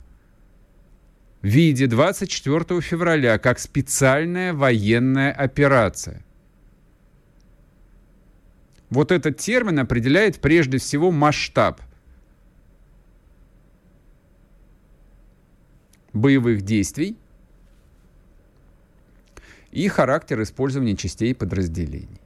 [1.41, 6.23] виде 24 февраля как специальная военная операция.
[8.89, 11.81] Вот этот термин определяет прежде всего масштаб
[16.13, 17.17] боевых действий
[19.71, 22.19] и характер использования частей подразделений.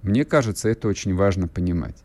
[0.00, 2.02] Мне кажется, это очень важно понимать.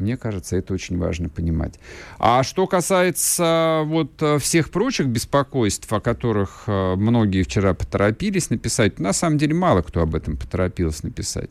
[0.00, 1.74] Мне кажется, это очень важно понимать.
[2.18, 8.98] А что касается вот э, всех прочих беспокойств, о которых э, многие вчера поторопились написать,
[8.98, 11.50] на самом деле мало кто об этом поторопился написать.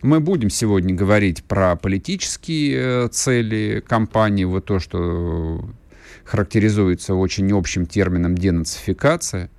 [0.00, 5.68] Мы будем сегодня говорить про политические э, цели кампании, вот то, что
[6.24, 9.50] характеризуется очень общим термином денацификация.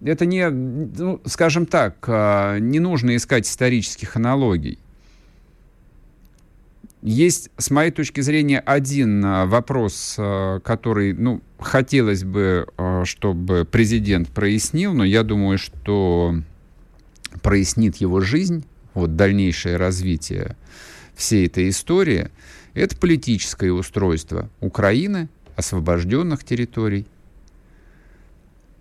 [0.00, 4.78] Это не, ну, скажем так, не нужно искать исторических аналогий.
[7.02, 13.64] Есть, с моей точки зрения, один а, вопрос, а, который, ну, хотелось бы, а, чтобы
[13.64, 16.34] президент прояснил, но я думаю, что
[17.42, 20.56] прояснит его жизнь, вот дальнейшее развитие
[21.14, 22.28] всей этой истории,
[22.74, 27.06] это политическое устройство Украины, освобожденных территорий.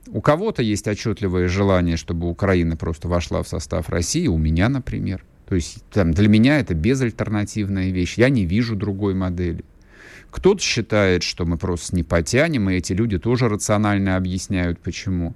[0.07, 5.23] У кого-то есть отчетливое желание, чтобы Украина просто вошла в состав России, у меня, например.
[5.49, 8.19] То есть там, для меня это безальтернативная вещь.
[8.19, 9.65] Я не вижу другой модели.
[10.29, 15.33] Кто-то считает, что мы просто не потянем, и эти люди тоже рационально объясняют, почему.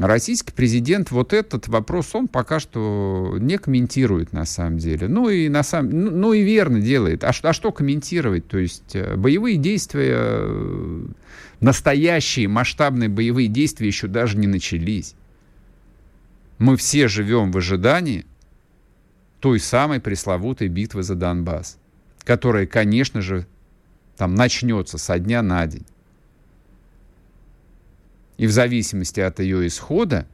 [0.00, 5.06] Российский президент вот этот вопрос, он пока что не комментирует на самом деле.
[5.06, 7.24] Ну и, на самом, ну, ну и верно делает.
[7.24, 8.48] А, а что комментировать?
[8.48, 11.06] То есть э, боевые действия, э,
[11.60, 15.14] настоящие масштабные боевые действия еще даже не начались.
[16.56, 18.24] Мы все живем в ожидании,
[19.44, 21.76] той самой пресловутой битвы за Донбасс,
[22.20, 23.46] которая, конечно же,
[24.16, 25.84] там начнется со дня на день.
[28.38, 30.26] И в зависимости от ее исхода,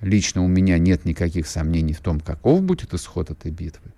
[0.00, 3.92] лично у меня нет никаких сомнений в том, каков будет исход этой битвы,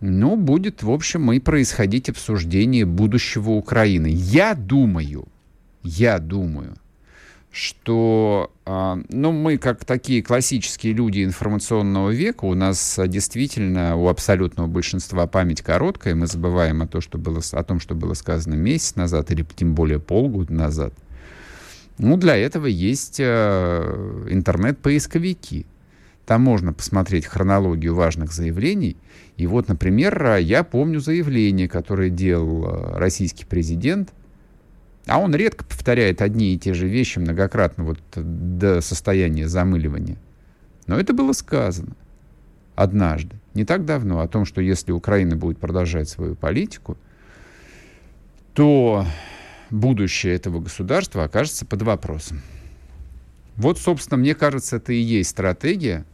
[0.00, 4.08] но будет, в общем, и происходить обсуждение будущего Украины.
[4.12, 5.28] Я думаю,
[5.84, 6.74] я думаю,
[7.54, 14.66] что а, ну, мы, как такие классические люди информационного века, у нас действительно у абсолютного
[14.66, 18.96] большинства память короткая, мы забываем о, том, что было, о том, что было сказано месяц
[18.96, 20.94] назад или тем более полгода назад.
[21.98, 25.66] Ну, для этого есть э, интернет-поисковики.
[26.26, 28.96] Там можно посмотреть хронологию важных заявлений.
[29.36, 34.12] И вот, например, я помню заявление, которое делал э, российский президент–
[35.06, 40.16] а он редко повторяет одни и те же вещи многократно, вот до состояния замыливания.
[40.86, 41.94] Но это было сказано
[42.74, 46.96] однажды, не так давно, о том, что если Украина будет продолжать свою политику,
[48.52, 49.06] то
[49.70, 52.42] будущее этого государства окажется под вопросом.
[53.56, 56.04] Вот, собственно, мне кажется, это и есть стратегия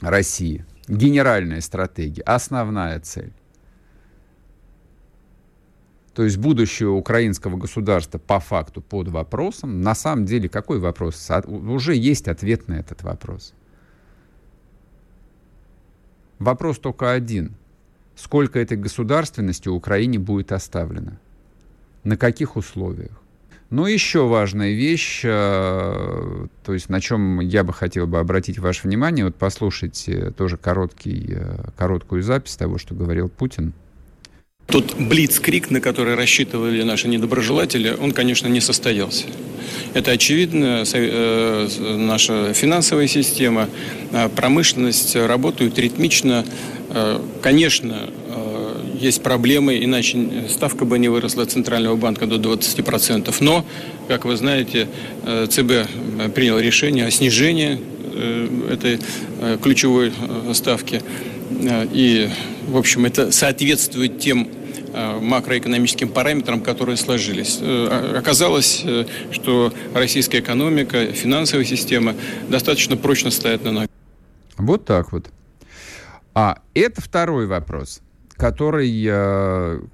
[0.00, 3.32] России, генеральная стратегия, основная цель.
[6.18, 9.82] То есть будущее украинского государства по факту под вопросом.
[9.82, 11.30] На самом деле, какой вопрос?
[11.46, 13.54] Уже есть ответ на этот вопрос.
[16.40, 17.54] Вопрос только один.
[18.16, 21.18] Сколько этой государственности Украине будет оставлено?
[22.02, 23.12] На каких условиях?
[23.70, 28.88] Ну, еще важная вещь, э, то есть на чем я бы хотел бы обратить ваше
[28.88, 33.72] внимание, вот послушайте тоже короткий, э, короткую запись того, что говорил Путин–
[34.68, 39.24] тот блицкрик, на который рассчитывали наши недоброжелатели, он, конечно, не состоялся.
[39.94, 43.68] Это очевидно, э, наша финансовая система,
[44.12, 46.44] э, промышленность работают ритмично.
[46.90, 48.10] Э, конечно,
[49.00, 53.40] есть проблемы, иначе ставка бы не выросла Центрального банка до 20%.
[53.40, 53.64] Но,
[54.08, 54.88] как вы знаете,
[55.24, 57.78] ЦБ принял решение о снижении
[58.68, 58.98] этой
[59.62, 60.12] ключевой
[60.52, 61.00] ставки.
[61.92, 62.28] И,
[62.66, 64.48] в общем, это соответствует тем
[65.20, 67.58] макроэкономическим параметрам, которые сложились.
[67.60, 72.14] Э, оказалось, э, что российская экономика, финансовая система
[72.48, 73.90] достаточно прочно стоят на ногах.
[74.56, 75.30] Вот так вот.
[76.34, 78.00] А это второй вопрос,
[78.36, 78.90] который,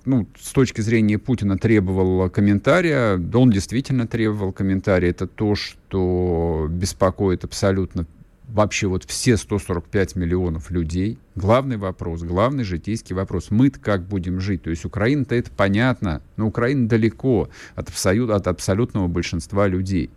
[0.05, 3.17] ну, с точки зрения Путина требовал комментария.
[3.17, 5.11] Да, он действительно требовал комментария.
[5.11, 8.07] Это то, что беспокоит абсолютно
[8.55, 14.63] вообще вот все 145 миллионов людей, главный вопрос, главный житейский вопрос, мы-то как будем жить?
[14.63, 20.09] То есть Украина-то это понятно, но Украина далеко от, абсолют, от абсолютного большинства людей.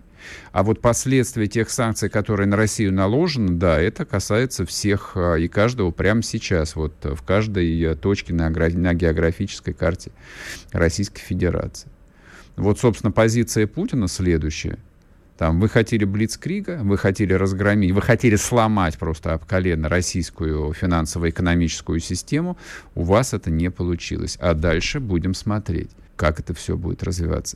[0.51, 5.47] А вот последствия тех санкций, которые на Россию наложены, да, это касается всех а, и
[5.47, 10.11] каждого прямо сейчас, вот в каждой э, точке на, на географической карте
[10.71, 11.89] Российской Федерации.
[12.55, 14.79] Вот, собственно, позиция Путина следующая.
[15.37, 21.99] Там, вы хотели Блицкрига, вы хотели разгромить, вы хотели сломать просто об колено российскую финансово-экономическую
[21.99, 22.57] систему,
[22.95, 24.37] у вас это не получилось.
[24.41, 27.55] А дальше будем смотреть, как это все будет развиваться.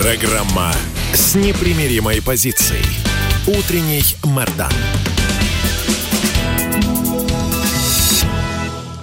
[0.00, 0.72] Программа
[1.12, 2.86] с непримиримой позицией.
[3.46, 4.72] Утренний Мордан.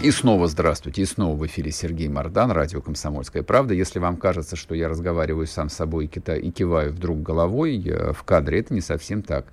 [0.01, 1.03] И снова здравствуйте.
[1.03, 3.75] И снова в эфире Сергей Мордан, радио «Комсомольская правда».
[3.75, 8.23] Если вам кажется, что я разговариваю сам с собой и, киваю вдруг головой э, в
[8.23, 9.45] кадре, это не совсем так.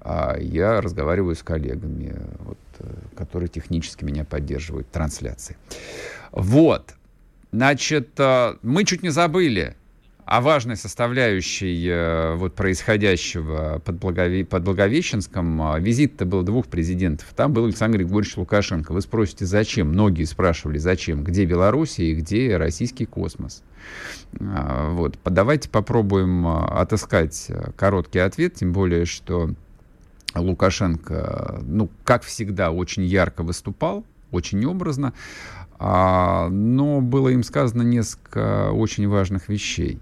[0.00, 5.58] А я разговариваю с коллегами, вот, э, которые технически меня поддерживают в трансляции.
[6.32, 6.94] Вот.
[7.52, 9.76] Значит, э, мы чуть не забыли
[10.26, 14.44] о важной составляющей э, вот происходящего под, Благове...
[14.44, 17.28] под Благовещенском э, визит-то был двух президентов.
[17.36, 18.92] Там был Александр Григорьевич Лукашенко.
[18.92, 19.90] Вы спросите, зачем?
[19.90, 21.22] Многие спрашивали, зачем?
[21.22, 23.62] Где Белоруссия и где российский космос?
[24.40, 25.16] Э, вот.
[25.24, 29.50] Давайте попробуем отыскать короткий ответ, тем более, что
[30.34, 35.12] Лукашенко, ну, как всегда, очень ярко выступал, очень образно,
[35.78, 40.00] а, но было им сказано несколько очень важных вещей.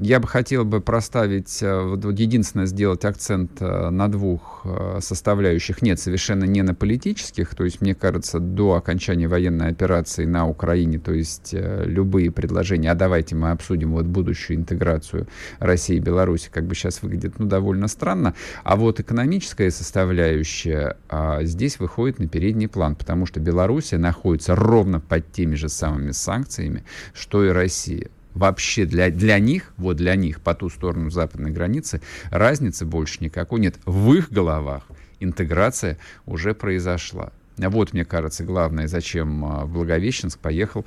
[0.00, 4.98] Я бы хотел бы проставить, э, вот, вот единственное, сделать акцент э, на двух э,
[5.00, 5.82] составляющих.
[5.82, 7.52] Нет, совершенно не на политических.
[7.56, 12.94] То есть, мне кажется, до окончания военной операции на Украине, то есть любые предложения, а
[12.94, 15.26] давайте мы обсудим вот будущую интеграцию
[15.58, 18.34] России и Беларуси, как бы сейчас выглядит, ну, довольно странно.
[18.62, 25.00] А вот экономическая составляющая а, здесь выходит на передний план, потому что Белоруссия находится ровно
[25.00, 26.84] под теми же самыми санкциями,
[27.14, 32.00] что и Россия вообще для, для них, вот для них по ту сторону западной границы,
[32.30, 33.76] разницы больше никакой нет.
[33.84, 34.84] В их головах
[35.20, 37.32] интеграция уже произошла.
[37.56, 40.84] Вот, мне кажется, главное, зачем а, в Благовещенск поехал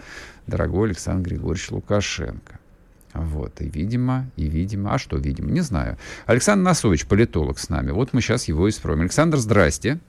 [0.47, 2.59] дорогой Александр Григорьевич Лукашенко.
[3.13, 5.97] Вот, и видимо, и видимо, а что видимо, не знаю.
[6.25, 9.01] Александр Носович, политолог с нами, вот мы сейчас его и спросим.
[9.01, 9.99] Александр, здрасте.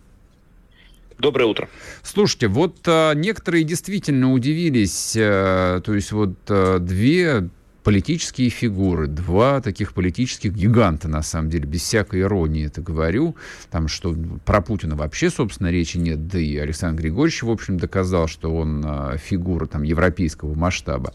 [1.19, 1.69] Доброе утро.
[2.03, 7.49] Слушайте, вот а, некоторые действительно удивились, а, то есть вот а, две
[7.85, 13.35] политические фигуры, два таких политических гиганта, на самом деле, без всякой иронии это говорю,
[13.73, 18.29] там, что про Путина вообще, собственно, речи нет, да и Александр Григорьевич, в общем, доказал,
[18.29, 18.87] что он
[19.19, 21.13] фигура там европейского масштаба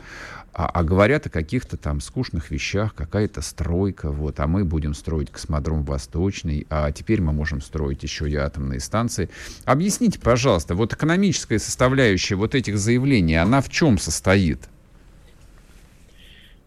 [0.57, 5.29] а, а говорят о каких-то там скучных вещах, какая-то стройка, вот, а мы будем строить
[5.29, 9.29] космодром Восточный, а теперь мы можем строить еще и атомные станции.
[9.65, 14.61] Объясните, пожалуйста, вот экономическая составляющая вот этих заявлений, она в чем состоит?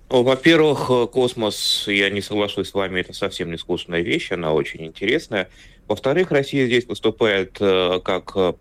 [0.09, 4.86] Ну, во-первых, космос, я не соглашусь с вами, это совсем не скучная вещь, она очень
[4.86, 5.49] интересная.
[5.88, 8.53] Во-вторых, Россия здесь выступает э, как э,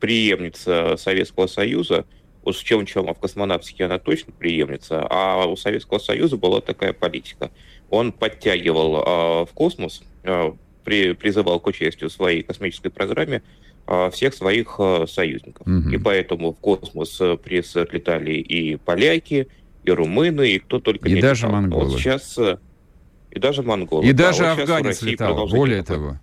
[0.00, 2.06] преемница Советского Союза,
[2.44, 5.06] Уж в чем-чем, а в космонавтике она точно преемница.
[5.08, 7.50] А у Советского Союза была такая политика.
[7.90, 10.52] Он подтягивал э, в космос, э,
[10.84, 13.42] при, призывал к участию в своей космической программе
[13.86, 15.66] э, всех своих э, союзников.
[15.66, 15.90] Угу.
[15.90, 19.48] И поэтому в космос пресс летали и поляки,
[19.84, 21.60] и румыны, и кто только и не даже летал.
[21.62, 21.84] монголы.
[21.86, 22.38] Вот сейчас
[23.30, 24.06] и даже монголы.
[24.06, 26.18] И да, даже вот афганец летал, более того.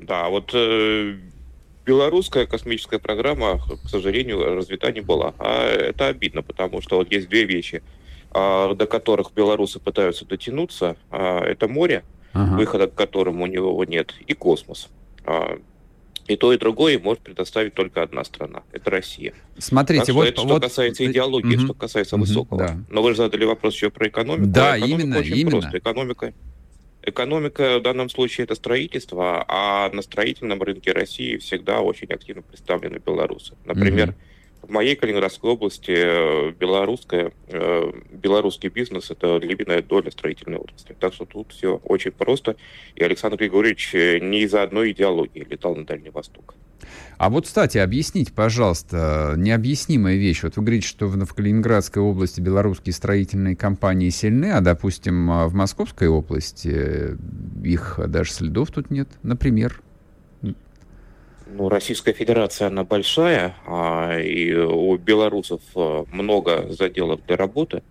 [0.00, 1.16] Да, вот э,
[1.84, 5.34] белорусская космическая программа, к сожалению, развита не была.
[5.38, 7.82] А это обидно, потому что вот есть две вещи,
[8.32, 10.96] а, до которых белорусы пытаются дотянуться.
[11.10, 12.56] А, это море, ага.
[12.56, 14.88] выхода к которому у него нет, и космос.
[15.24, 15.58] А,
[16.30, 18.62] и то, и другое может предоставить только одна страна.
[18.70, 19.34] Это Россия.
[19.58, 20.28] Смотрите, так вот...
[20.28, 20.50] Это вот...
[20.50, 21.64] что касается идеологии, угу.
[21.64, 22.68] что касается угу, высокого.
[22.68, 22.78] Да.
[22.88, 24.46] Но вы же задали вопрос еще про экономику.
[24.46, 25.60] Да, экономика именно, очень именно.
[25.60, 25.78] Просто.
[25.78, 26.34] Экономика
[27.10, 32.98] Экономика в данном случае это строительство, а на строительном рынке России всегда очень активно представлены
[32.98, 33.56] белорусы.
[33.64, 34.68] Например, mm-hmm.
[34.68, 40.94] в моей Калининградской области э, белорусская, э, белорусский бизнес– это львиная доля строительной отрасли.
[40.98, 42.56] Так что тут все очень просто.
[42.94, 46.54] И Александр Григорьевич э, не из-за одной идеологии летал на Дальний Восток.
[47.18, 50.42] А вот, кстати, объясните, пожалуйста, необъяснимая вещь.
[50.42, 56.08] Вот вы говорите, что в, Калининградской области белорусские строительные компании сильны, а, допустим, в Московской
[56.08, 57.16] области
[57.62, 59.80] их даже следов тут нет, например.
[61.52, 67.82] Ну, Российская Федерация, она большая, а, и у белорусов а, много заделов для работы.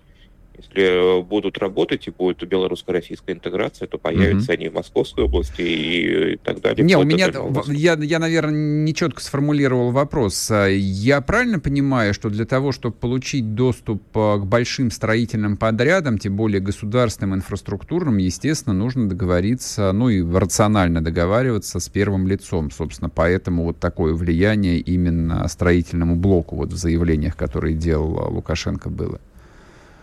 [0.59, 4.55] Если будут работать и будет белорусско-российская интеграция, то появятся mm-hmm.
[4.55, 6.85] они в Московской области и, и так далее.
[6.85, 7.29] Не, у меня,
[7.67, 10.51] я, я, наверное, не четко сформулировал вопрос.
[10.69, 16.35] Я правильно понимаю, что для того, чтобы получить доступ э, к большим строительным подрядам, тем
[16.35, 22.71] более государственным, инфраструктурным, естественно, нужно договориться, ну и рационально договариваться с первым лицом.
[22.71, 29.19] Собственно, поэтому вот такое влияние именно строительному блоку вот в заявлениях, которые делал Лукашенко, было.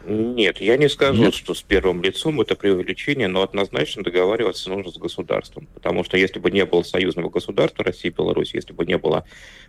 [0.07, 1.35] Нет, я не скажу, Нет?
[1.35, 5.67] что с первым лицом это преувеличение, но однозначно договариваться нужно с государством.
[5.75, 9.25] Потому что если бы не было союзного государства России и Беларусь, если бы не было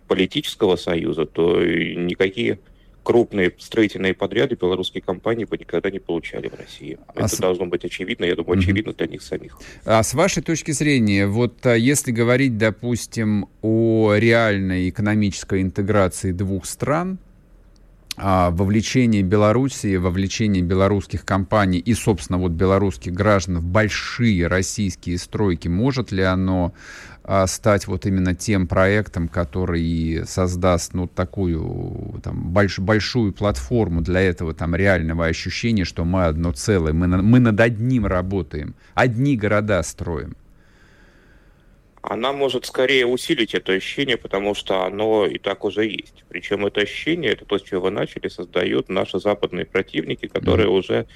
[0.06, 2.60] политического союза, то никакие
[3.08, 6.98] крупные строительные подряды белорусские компании бы никогда не получали в России.
[7.08, 7.38] А Это с...
[7.38, 8.98] должно быть очевидно, я думаю, очевидно mm-hmm.
[8.98, 9.58] для них самих.
[9.86, 16.66] А с вашей точки зрения, вот а, если говорить, допустим, о реальной экономической интеграции двух
[16.66, 17.18] стран,
[18.20, 26.12] вовлечение Белоруссии, вовлечение белорусских компаний и, собственно, вот белорусских граждан в большие российские стройки, может
[26.12, 26.74] ли оно
[27.30, 34.22] а, стать вот именно тем проектом, который создаст ну, такую там, больш, большую платформу для
[34.22, 39.82] этого там, реального ощущения, что мы одно целое, мы, мы над одним работаем, одни города
[39.82, 40.37] строим?
[42.02, 46.24] Она может скорее усилить это ощущение, потому что оно и так уже есть.
[46.28, 50.78] Причем это ощущение, это то, с чего вы начали, создают наши западные противники, которые mm-hmm.
[50.78, 51.06] уже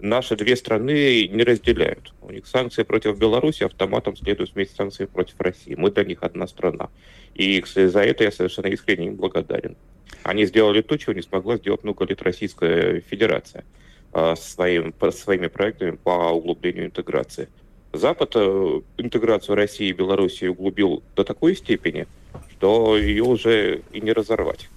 [0.00, 2.12] наши две страны не разделяют.
[2.20, 5.74] У них санкции против Беларуси автоматом следуют вместе с санкциями против России.
[5.74, 6.90] Мы для них одна страна.
[7.34, 9.76] И за это я совершенно искренне им благодарен.
[10.22, 13.64] Они сделали то, чего не смогла сделать много лет Российская Федерация
[14.12, 17.48] э, своим, своими проектами по углублению интеграции.
[17.92, 22.06] Запад э, интеграцию России и Белоруссии углубил до такой степени,
[22.52, 24.68] что ее уже и не разорвать.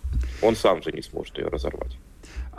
[0.42, 1.98] Он сам же не сможет ее разорвать.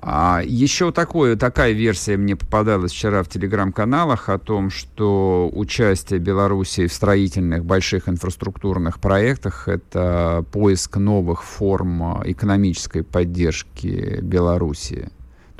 [0.04, 6.88] А еще такое, такая версия мне попадалась вчера в телеграм-каналах о том, что участие Белоруссии
[6.88, 15.08] в строительных больших инфраструктурных проектах— это поиск новых форм экономической поддержки Белоруссии.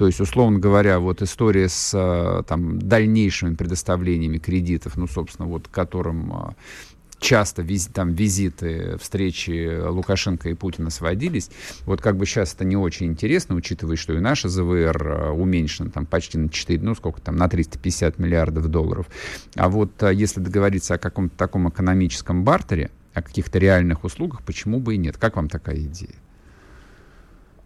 [0.03, 5.68] То есть, условно говоря, вот история с э, там, дальнейшими предоставлениями кредитов, ну, собственно, вот
[5.68, 6.53] которым э,
[7.20, 11.50] часто виз, там визиты, встречи Лукашенко и Путина сводились.
[11.86, 15.90] Вот как бы сейчас это не очень интересно, учитывая, что и наша ЗВР э, уменьшена
[15.90, 19.07] там почти на 4, ну сколько там, на 350 миллиардов долларов.
[19.55, 24.96] А вот если договориться о каком-то таком экономическом бартере, о каких-то реальных услугах, почему бы
[24.96, 25.16] и нет?
[25.16, 26.16] Как вам такая идея?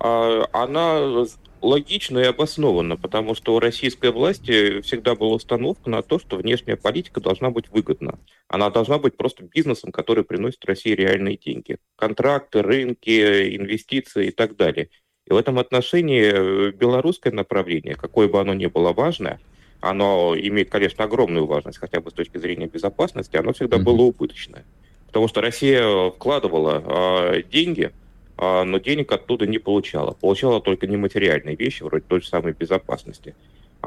[0.01, 1.25] А, она
[1.63, 6.77] логично и обоснованно, потому что у российской власти всегда была установка на то, что внешняя
[6.77, 8.19] политика должна быть выгодна.
[8.49, 11.79] Она должна быть просто бизнесом, который приносит России реальные деньги.
[11.97, 14.91] Контракты, рынки, инвестиции и так далее.
[15.27, 19.41] И в этом отношении э, белорусское направление, какое бы оно ни было важное,
[19.81, 23.83] оно имеет, конечно, огромную важность, хотя бы с точки зрения безопасности, оно всегда mm-hmm.
[23.83, 24.65] было убыточное.
[25.09, 27.91] Потому что Россия вкладывала э, деньги–
[28.39, 30.13] но денег оттуда не получала.
[30.13, 33.35] Получала только нематериальные вещи, вроде той же самой безопасности.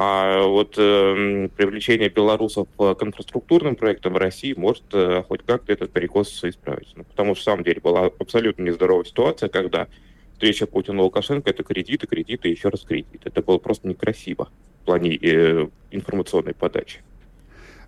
[0.01, 5.91] А вот э, привлечение белорусов к инфраструктурным проектам в России может э, хоть как-то этот
[5.91, 6.93] перекос исправить.
[6.95, 9.87] Ну, потому что, в самом деле, была абсолютно нездоровая ситуация, когда
[10.31, 13.19] встреча Путина и Лукашенко– это кредиты, кредиты и еще раз кредиты.
[13.25, 14.47] Это было просто некрасиво
[14.83, 17.01] в плане э, информационной подачи.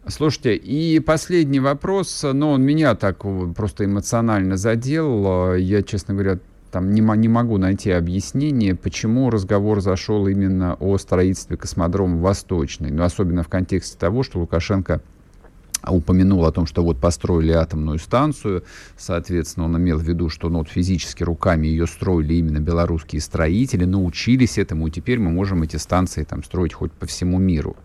[0.05, 3.23] Слушайте, и последний вопрос, но он меня так
[3.55, 5.55] просто эмоционально задел.
[5.55, 6.39] Я, честно говоря,
[6.71, 13.03] там не, не могу найти объяснение, почему разговор зашел именно о строительстве космодрома Восточный, но
[13.03, 15.01] особенно в контексте того, что Лукашенко
[15.87, 18.63] упомянул о том, что вот построили атомную станцию,
[18.97, 23.85] соответственно, он имел в виду, что ну, вот физически руками ее строили именно белорусские строители,
[23.85, 27.75] научились этому, и теперь мы можем эти станции там строить хоть по всему миру.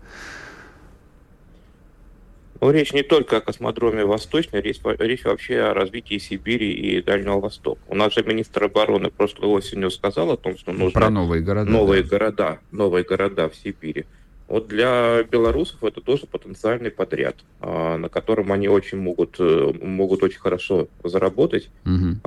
[2.60, 7.40] Ну, речь не только о космодроме Восточный, речь, речь вообще о развитии Сибири и Дальнего
[7.40, 7.80] Востока.
[7.88, 11.00] У нас же министр обороны прошлой осенью сказал о том, что нужно...
[11.00, 11.70] Про новые города.
[11.70, 12.08] Новые да.
[12.08, 14.04] города, новые города в Сибири.
[14.48, 20.22] Вот для белорусов это тоже потенциальный подряд, а, на котором они очень могут, э, могут
[20.22, 22.20] очень хорошо заработать угу.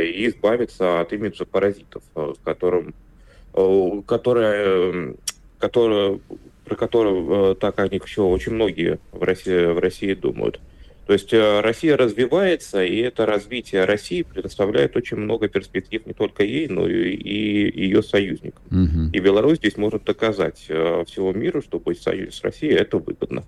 [0.00, 2.94] и избавиться от имиджа паразитов, а, которым,
[4.06, 5.16] которые,
[5.58, 6.20] которые
[6.66, 10.60] про которого э, так о них еще очень многие в России, в России думают.
[11.06, 16.42] То есть э, Россия развивается, и это развитие России предоставляет очень много перспектив не только
[16.42, 18.62] ей, но и, и ее союзникам.
[18.70, 19.10] Угу.
[19.12, 22.98] И Беларусь здесь может доказать э, всему миру, что быть в союзе с Россией это
[22.98, 23.44] выгодно.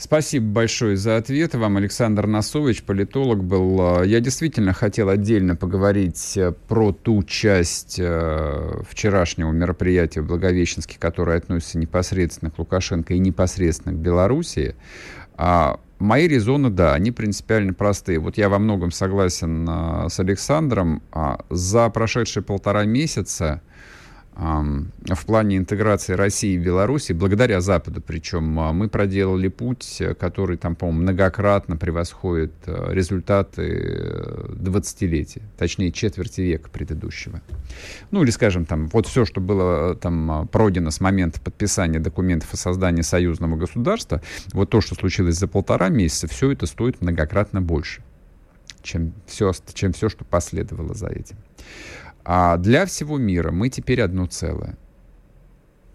[0.00, 1.56] Спасибо большое за ответ.
[1.56, 4.04] Вам Александр Носович, политолог, был.
[4.04, 11.38] Я действительно хотел отдельно поговорить э, про ту часть э, вчерашнего мероприятия в Благовещенске, которая
[11.38, 14.76] относится непосредственно к Лукашенко и непосредственно к Белоруссии.
[15.36, 18.20] А мои резоны, да, они принципиально простые.
[18.20, 21.02] Вот я во многом согласен э, с Александром.
[21.10, 23.62] А за прошедшие полтора месяца
[24.38, 30.76] в плане интеграции России и Беларуси, благодаря Западу причем, а, мы проделали путь, который там,
[30.76, 33.62] по-моему, многократно превосходит э, результаты
[34.50, 37.40] 20-летия, э, точнее, четверти века предыдущего.
[38.12, 42.54] Ну, или, скажем, там, вот все, что было э, там пройдено с момента подписания документов
[42.54, 44.22] о создании союзного государства,
[44.52, 48.02] вот то, что случилось за полтора месяца, все это стоит многократно больше,
[48.82, 51.36] чем все, чем все что последовало за этим.
[52.30, 54.76] А для всего мира мы теперь одно целое.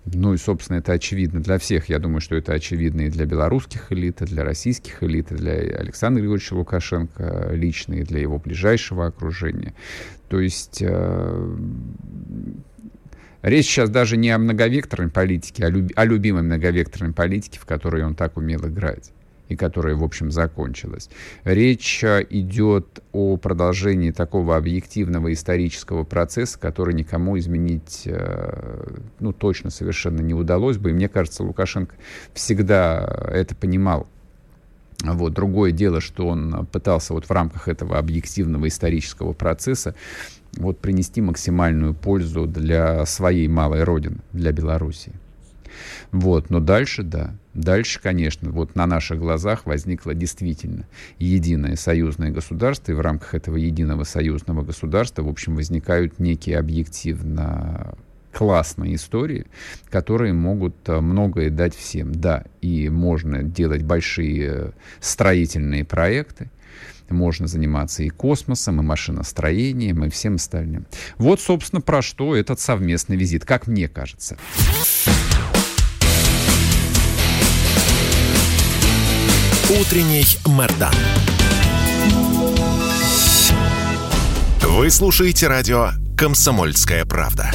[0.05, 1.89] Ну и, собственно, это очевидно для всех.
[1.89, 5.53] Я думаю, что это очевидно и для белорусских элит, и для российских элит, и для
[5.53, 9.75] Александра Григорьевича Лукашенко лично, и для его ближайшего окружения.
[10.27, 11.57] То есть э,
[13.43, 18.03] речь сейчас даже не о многовекторной политике, а люб, о любимой многовекторной политике, в которой
[18.03, 19.11] он так умел играть
[19.49, 21.09] и которая, в общем, закончилась.
[21.43, 29.69] Речь э, идет о продолжении такого объективного исторического процесса, который никому изменить, э, ну, точно
[29.69, 30.91] совершенно не удалось бы.
[30.91, 31.95] И мне кажется, Лукашенко
[32.33, 34.07] всегда это понимал.
[35.03, 35.33] Вот.
[35.33, 39.95] Другое дело, что он пытался вот в рамках этого объективного исторического процесса
[40.57, 45.13] вот принести максимальную пользу для своей малой родины, для Белоруссии.
[46.11, 50.85] Вот, но дальше, да, дальше, конечно, вот на наших глазах возникло действительно
[51.19, 57.95] единое союзное государство, и в рамках этого единого союзного государства, в общем, возникают некие объективно
[58.33, 59.45] классные истории,
[59.89, 62.11] которые могут э, многое дать всем.
[62.13, 66.49] Да, и можно делать большие строительные проекты,
[67.09, 70.85] можно заниматься и космосом, и машиностроением, и всем остальным.
[71.17, 74.37] Вот, собственно, про что этот совместный визит, как мне кажется.
[79.69, 80.93] Утренний Мордан.
[84.61, 87.49] Вы слушаете радио «Комсомольская правда».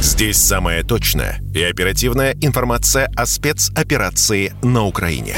[0.00, 5.36] Здесь самая точная и оперативная информация о спецоперации на Украине.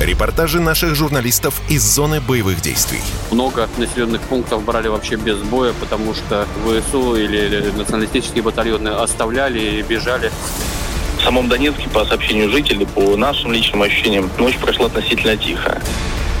[0.00, 3.00] Репортажи наших журналистов из зоны боевых действий.
[3.30, 9.82] Много населенных пунктов брали вообще без боя, потому что ВСУ или националистические батальоны оставляли и
[9.82, 10.32] бежали.
[11.18, 15.80] В самом Донецке, по сообщению жителей, по нашим личным ощущениям, ночь прошла относительно тихо.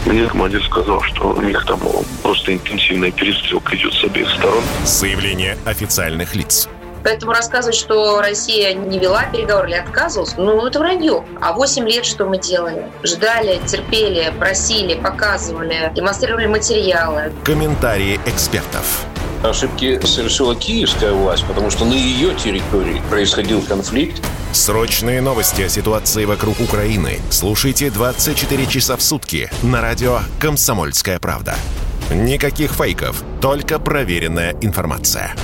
[0.04, 1.80] Мне командир сказал, что у них там
[2.22, 4.62] просто интенсивная перестрелка идет с обеих сторон.
[4.84, 6.68] Заявление официальных лиц.
[7.02, 11.24] Поэтому рассказывать, что Россия не вела переговоры или отказывалась, ну, это вранье.
[11.40, 12.86] А 8 лет что мы делали?
[13.04, 17.32] Ждали, терпели, просили, показывали, демонстрировали материалы.
[17.44, 19.06] Комментарии экспертов.
[19.42, 24.22] Ошибки совершила киевская власть, потому что на ее территории происходил конфликт.
[24.52, 31.56] Срочные новости о ситуации вокруг Украины слушайте 24 часа в сутки на радио «Комсомольская правда».
[32.10, 35.34] Никаких фейков, только проверенная информация.